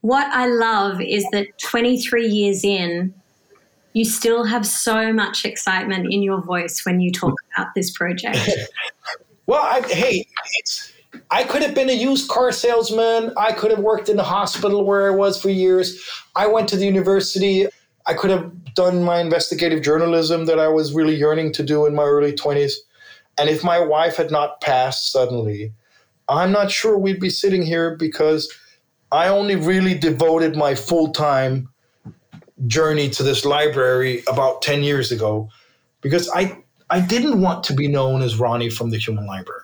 What 0.00 0.26
I 0.32 0.46
love 0.46 1.00
is 1.00 1.26
that 1.32 1.46
23 1.60 2.26
years 2.26 2.64
in, 2.64 3.12
you 3.92 4.04
still 4.04 4.44
have 4.44 4.66
so 4.66 5.12
much 5.12 5.44
excitement 5.44 6.12
in 6.12 6.22
your 6.22 6.40
voice 6.40 6.84
when 6.84 7.00
you 7.00 7.10
talk 7.10 7.34
about 7.54 7.74
this 7.74 7.90
project. 7.90 8.38
well, 9.46 9.62
I, 9.62 9.86
hey, 9.88 10.26
it's 10.58 10.92
I 11.30 11.44
could 11.44 11.62
have 11.62 11.74
been 11.74 11.90
a 11.90 11.94
used 11.94 12.28
car 12.28 12.52
salesman. 12.52 13.32
I 13.36 13.52
could 13.52 13.70
have 13.70 13.80
worked 13.80 14.08
in 14.08 14.16
the 14.16 14.24
hospital 14.24 14.84
where 14.84 15.08
I 15.08 15.14
was 15.14 15.40
for 15.40 15.50
years. 15.50 16.00
I 16.36 16.46
went 16.46 16.68
to 16.70 16.76
the 16.76 16.84
university. 16.84 17.66
I 18.08 18.14
could 18.14 18.30
have 18.30 18.74
done 18.74 19.04
my 19.04 19.20
investigative 19.20 19.82
journalism 19.82 20.46
that 20.46 20.58
I 20.58 20.68
was 20.68 20.94
really 20.94 21.14
yearning 21.14 21.52
to 21.52 21.62
do 21.62 21.84
in 21.84 21.94
my 21.94 22.04
early 22.04 22.32
20s. 22.32 22.72
And 23.36 23.50
if 23.50 23.62
my 23.62 23.78
wife 23.78 24.16
had 24.16 24.30
not 24.30 24.62
passed 24.62 25.12
suddenly, 25.12 25.72
I'm 26.28 26.50
not 26.50 26.70
sure 26.70 26.98
we'd 26.98 27.20
be 27.20 27.30
sitting 27.30 27.62
here 27.62 27.96
because 27.96 28.50
I 29.12 29.28
only 29.28 29.56
really 29.56 29.96
devoted 29.96 30.56
my 30.56 30.74
full 30.74 31.12
time 31.12 31.68
journey 32.66 33.10
to 33.10 33.22
this 33.22 33.44
library 33.44 34.22
about 34.26 34.62
10 34.62 34.82
years 34.82 35.12
ago 35.12 35.48
because 36.00 36.28
I, 36.30 36.58
I 36.90 37.00
didn't 37.00 37.40
want 37.42 37.62
to 37.64 37.74
be 37.74 37.88
known 37.88 38.22
as 38.22 38.36
Ronni 38.36 38.72
from 38.72 38.90
the 38.90 38.98
Human 38.98 39.26
Library. 39.26 39.62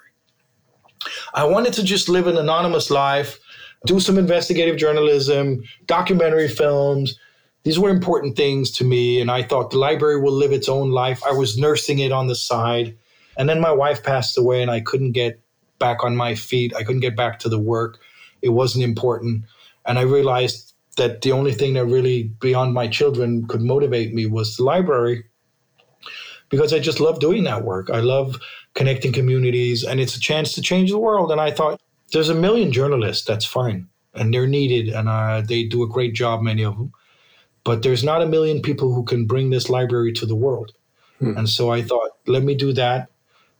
I 1.32 1.44
wanted 1.44 1.72
to 1.74 1.82
just 1.82 2.08
live 2.08 2.26
an 2.26 2.36
anonymous 2.36 2.90
life, 2.90 3.38
do 3.86 4.00
some 4.00 4.18
investigative 4.18 4.76
journalism, 4.76 5.62
documentary 5.86 6.48
films. 6.48 7.18
These 7.64 7.78
were 7.78 7.90
important 7.90 8.36
things 8.36 8.70
to 8.72 8.84
me. 8.84 9.20
And 9.20 9.30
I 9.30 9.42
thought 9.42 9.70
the 9.70 9.78
library 9.78 10.20
will 10.20 10.32
live 10.32 10.52
its 10.52 10.68
own 10.68 10.90
life. 10.90 11.22
I 11.26 11.32
was 11.32 11.58
nursing 11.58 11.98
it 11.98 12.12
on 12.12 12.28
the 12.28 12.34
side. 12.34 12.96
And 13.36 13.48
then 13.48 13.60
my 13.60 13.72
wife 13.72 14.04
passed 14.04 14.38
away, 14.38 14.62
and 14.62 14.70
I 14.70 14.80
couldn't 14.80 15.12
get 15.12 15.40
back 15.78 16.04
on 16.04 16.14
my 16.14 16.34
feet. 16.34 16.74
I 16.76 16.84
couldn't 16.84 17.00
get 17.00 17.16
back 17.16 17.40
to 17.40 17.48
the 17.48 17.58
work. 17.58 17.98
It 18.42 18.50
wasn't 18.50 18.84
important. 18.84 19.44
And 19.86 19.98
I 19.98 20.02
realized 20.02 20.72
that 20.96 21.22
the 21.22 21.32
only 21.32 21.52
thing 21.52 21.74
that 21.74 21.86
really, 21.86 22.24
beyond 22.40 22.74
my 22.74 22.86
children, 22.86 23.46
could 23.48 23.62
motivate 23.62 24.14
me 24.14 24.26
was 24.26 24.56
the 24.56 24.62
library 24.62 25.24
because 26.48 26.72
I 26.72 26.78
just 26.78 27.00
love 27.00 27.18
doing 27.18 27.44
that 27.44 27.64
work. 27.64 27.90
I 27.90 28.00
love 28.00 28.38
connecting 28.74 29.12
communities, 29.12 29.82
and 29.82 30.00
it's 30.00 30.16
a 30.16 30.20
chance 30.20 30.52
to 30.54 30.62
change 30.62 30.90
the 30.90 30.98
world. 30.98 31.32
And 31.32 31.40
I 31.40 31.50
thought, 31.50 31.80
there's 32.12 32.28
a 32.28 32.34
million 32.34 32.70
journalists, 32.70 33.24
that's 33.26 33.44
fine. 33.44 33.88
And 34.14 34.32
they're 34.32 34.46
needed, 34.46 34.94
and 34.94 35.08
uh, 35.08 35.40
they 35.40 35.64
do 35.64 35.82
a 35.82 35.88
great 35.88 36.14
job, 36.14 36.42
many 36.42 36.62
of 36.62 36.76
them. 36.76 36.92
But 37.64 37.82
there's 37.82 38.04
not 38.04 38.22
a 38.22 38.26
million 38.26 38.60
people 38.60 38.92
who 38.92 39.04
can 39.04 39.26
bring 39.26 39.50
this 39.50 39.70
library 39.70 40.12
to 40.14 40.26
the 40.26 40.36
world. 40.36 40.72
Hmm. 41.18 41.36
And 41.36 41.48
so 41.48 41.70
I 41.70 41.82
thought, 41.82 42.10
let 42.26 42.42
me 42.42 42.54
do 42.54 42.72
that, 42.74 43.10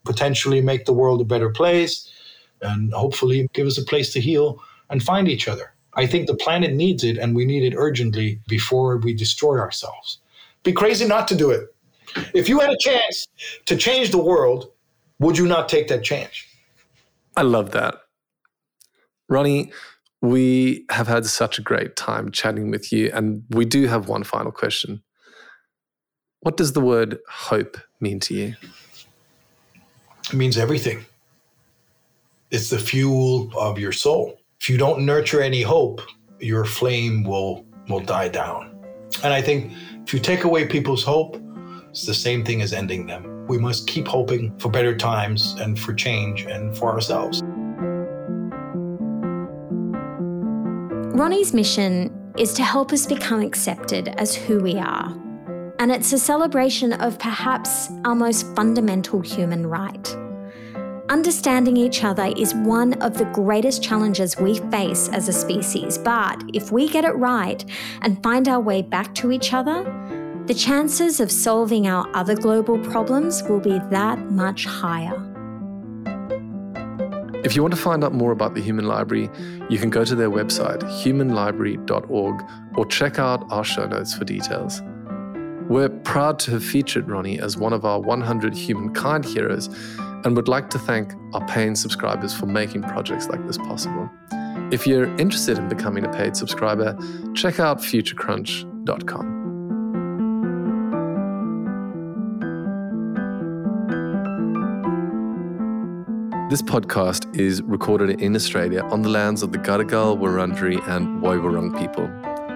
potentially 0.04 0.60
make 0.60 0.84
the 0.84 0.92
world 0.92 1.20
a 1.20 1.24
better 1.24 1.50
place, 1.50 2.10
and 2.60 2.92
hopefully 2.92 3.48
give 3.52 3.66
us 3.66 3.78
a 3.78 3.84
place 3.84 4.12
to 4.12 4.20
heal 4.20 4.60
and 4.90 5.02
find 5.02 5.28
each 5.28 5.48
other. 5.48 5.72
I 5.94 6.06
think 6.06 6.26
the 6.26 6.34
planet 6.34 6.74
needs 6.74 7.04
it, 7.04 7.18
and 7.18 7.34
we 7.34 7.44
need 7.44 7.62
it 7.62 7.76
urgently 7.76 8.40
before 8.48 8.96
we 8.98 9.14
destroy 9.14 9.58
ourselves. 9.58 10.18
Be 10.62 10.72
crazy 10.72 11.06
not 11.06 11.28
to 11.28 11.36
do 11.36 11.50
it. 11.50 11.74
If 12.34 12.48
you 12.48 12.60
had 12.60 12.70
a 12.70 12.76
chance 12.78 13.26
to 13.66 13.76
change 13.76 14.10
the 14.10 14.22
world, 14.22 14.70
would 15.18 15.38
you 15.38 15.46
not 15.46 15.68
take 15.68 15.88
that 15.88 16.02
chance? 16.02 16.44
I 17.36 17.42
love 17.42 17.70
that. 17.72 17.96
Ronni, 19.30 19.72
we 20.24 20.86
have 20.90 21.06
had 21.06 21.26
such 21.26 21.58
a 21.58 21.62
great 21.62 21.96
time 21.96 22.30
chatting 22.30 22.70
with 22.70 22.90
you, 22.90 23.10
and 23.12 23.44
we 23.50 23.66
do 23.66 23.86
have 23.86 24.08
one 24.08 24.24
final 24.24 24.50
question. 24.50 25.02
What 26.40 26.56
does 26.56 26.72
the 26.72 26.80
word 26.80 27.18
hope 27.28 27.76
mean 28.00 28.20
to 28.20 28.34
you? 28.34 28.54
It 30.28 30.34
means 30.34 30.56
everything. 30.56 31.04
It's 32.50 32.70
the 32.70 32.78
fuel 32.78 33.50
of 33.56 33.78
your 33.78 33.92
soul. 33.92 34.40
If 34.62 34.70
you 34.70 34.78
don't 34.78 35.04
nurture 35.04 35.42
any 35.42 35.60
hope, 35.60 36.00
your 36.40 36.64
flame 36.64 37.24
will 37.24 37.66
will 37.88 38.00
die 38.00 38.28
down. 38.28 38.74
And 39.22 39.34
I 39.34 39.42
think 39.42 39.72
if 40.04 40.14
you 40.14 40.20
take 40.20 40.44
away 40.44 40.66
people's 40.66 41.04
hope, 41.04 41.36
it's 41.90 42.06
the 42.06 42.14
same 42.14 42.46
thing 42.46 42.62
as 42.62 42.72
ending 42.72 43.06
them. 43.06 43.46
We 43.46 43.58
must 43.58 43.86
keep 43.86 44.08
hoping 44.08 44.58
for 44.58 44.70
better 44.70 44.96
times 44.96 45.54
and 45.60 45.78
for 45.78 45.92
change 45.92 46.46
and 46.46 46.74
for 46.74 46.90
ourselves. 46.90 47.42
Ronni's 51.14 51.54
mission 51.54 52.10
is 52.36 52.52
to 52.54 52.64
help 52.64 52.92
us 52.92 53.06
become 53.06 53.40
accepted 53.40 54.08
as 54.08 54.34
who 54.34 54.58
we 54.58 54.74
are. 54.78 55.16
And 55.78 55.92
it's 55.92 56.12
a 56.12 56.18
celebration 56.18 56.92
of 56.92 57.20
perhaps 57.20 57.88
our 58.04 58.16
most 58.16 58.44
fundamental 58.56 59.20
human 59.20 59.64
right. 59.64 60.16
Understanding 61.10 61.76
each 61.76 62.02
other 62.02 62.32
is 62.36 62.52
one 62.56 62.94
of 62.94 63.16
the 63.16 63.26
greatest 63.26 63.80
challenges 63.80 64.36
we 64.36 64.58
face 64.72 65.08
as 65.10 65.28
a 65.28 65.32
species, 65.32 65.98
but 65.98 66.42
if 66.52 66.72
we 66.72 66.88
get 66.88 67.04
it 67.04 67.14
right 67.14 67.64
and 68.02 68.20
find 68.20 68.48
our 68.48 68.60
way 68.60 68.82
back 68.82 69.14
to 69.14 69.30
each 69.30 69.52
other, 69.52 69.84
the 70.46 70.54
chances 70.54 71.20
of 71.20 71.30
solving 71.30 71.86
our 71.86 72.10
other 72.16 72.34
global 72.34 72.76
problems 72.90 73.40
will 73.44 73.60
be 73.60 73.78
that 73.90 74.18
much 74.32 74.64
higher. 74.64 75.33
If 77.44 77.54
you 77.54 77.60
want 77.60 77.74
to 77.74 77.80
find 77.80 78.02
out 78.02 78.14
more 78.14 78.32
about 78.32 78.54
the 78.54 78.62
Human 78.62 78.86
Library, 78.86 79.28
you 79.68 79.78
can 79.78 79.90
go 79.90 80.02
to 80.02 80.14
their 80.14 80.30
website, 80.30 80.80
humanlibrary.org, 81.02 82.44
or 82.78 82.86
check 82.86 83.18
out 83.18 83.44
our 83.52 83.62
show 83.62 83.86
notes 83.86 84.14
for 84.14 84.24
details. 84.24 84.80
We're 85.68 85.90
proud 85.90 86.38
to 86.40 86.52
have 86.52 86.64
featured 86.64 87.06
Ronni 87.06 87.38
as 87.38 87.58
one 87.58 87.74
of 87.74 87.84
our 87.84 88.00
100 88.00 88.54
Humankind 88.54 89.26
heroes 89.26 89.68
and 90.24 90.34
would 90.36 90.48
like 90.48 90.70
to 90.70 90.78
thank 90.78 91.12
our 91.34 91.46
paying 91.46 91.74
subscribers 91.74 92.34
for 92.34 92.46
making 92.46 92.82
projects 92.82 93.28
like 93.28 93.46
this 93.46 93.58
possible. 93.58 94.08
If 94.72 94.86
you're 94.86 95.14
interested 95.18 95.58
in 95.58 95.68
becoming 95.68 96.06
a 96.06 96.12
paid 96.12 96.36
subscriber, 96.36 96.96
check 97.34 97.60
out 97.60 97.78
futurecrunch.com. 97.78 99.33
This 106.54 106.62
podcast 106.62 107.26
is 107.36 107.62
recorded 107.62 108.20
in 108.20 108.36
Australia 108.36 108.84
on 108.84 109.02
the 109.02 109.08
lands 109.08 109.42
of 109.42 109.50
the 109.50 109.58
Gadigal, 109.58 110.16
Wurundjeri, 110.16 110.80
and 110.86 111.20
Woiwurrung 111.20 111.76
people. 111.76 112.06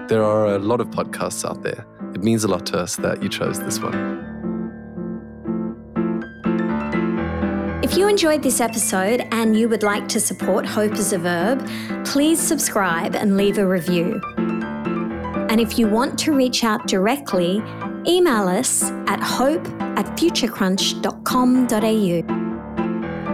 There 0.07 0.23
are 0.23 0.55
a 0.55 0.57
lot 0.57 0.79
of 0.79 0.87
podcasts 0.87 1.43
out 1.43 1.63
there. 1.63 1.85
It 2.15 2.23
means 2.23 2.45
a 2.45 2.47
lot 2.47 2.65
to 2.67 2.79
us 2.79 2.95
that 2.95 3.21
you 3.21 3.27
chose 3.27 3.59
this 3.59 3.81
one. 3.81 3.93
If 7.83 7.97
you 7.97 8.07
enjoyed 8.07 8.41
this 8.41 8.61
episode 8.61 9.27
and 9.33 9.59
you 9.59 9.67
would 9.67 9.83
like 9.83 10.07
to 10.07 10.21
support 10.21 10.65
Hope 10.65 10.93
is 10.93 11.11
a 11.11 11.17
Verb, 11.17 11.69
please 12.05 12.39
subscribe 12.39 13.17
and 13.17 13.35
leave 13.35 13.57
a 13.57 13.67
review. 13.67 14.21
And 14.37 15.59
if 15.59 15.77
you 15.77 15.89
want 15.89 16.17
to 16.19 16.31
reach 16.31 16.63
out 16.63 16.87
directly, 16.87 17.61
email 18.07 18.47
us 18.47 18.81
at 19.07 19.21
hope 19.21 19.67
at 19.97 20.05
futurecrunch.com.au. 20.17 22.38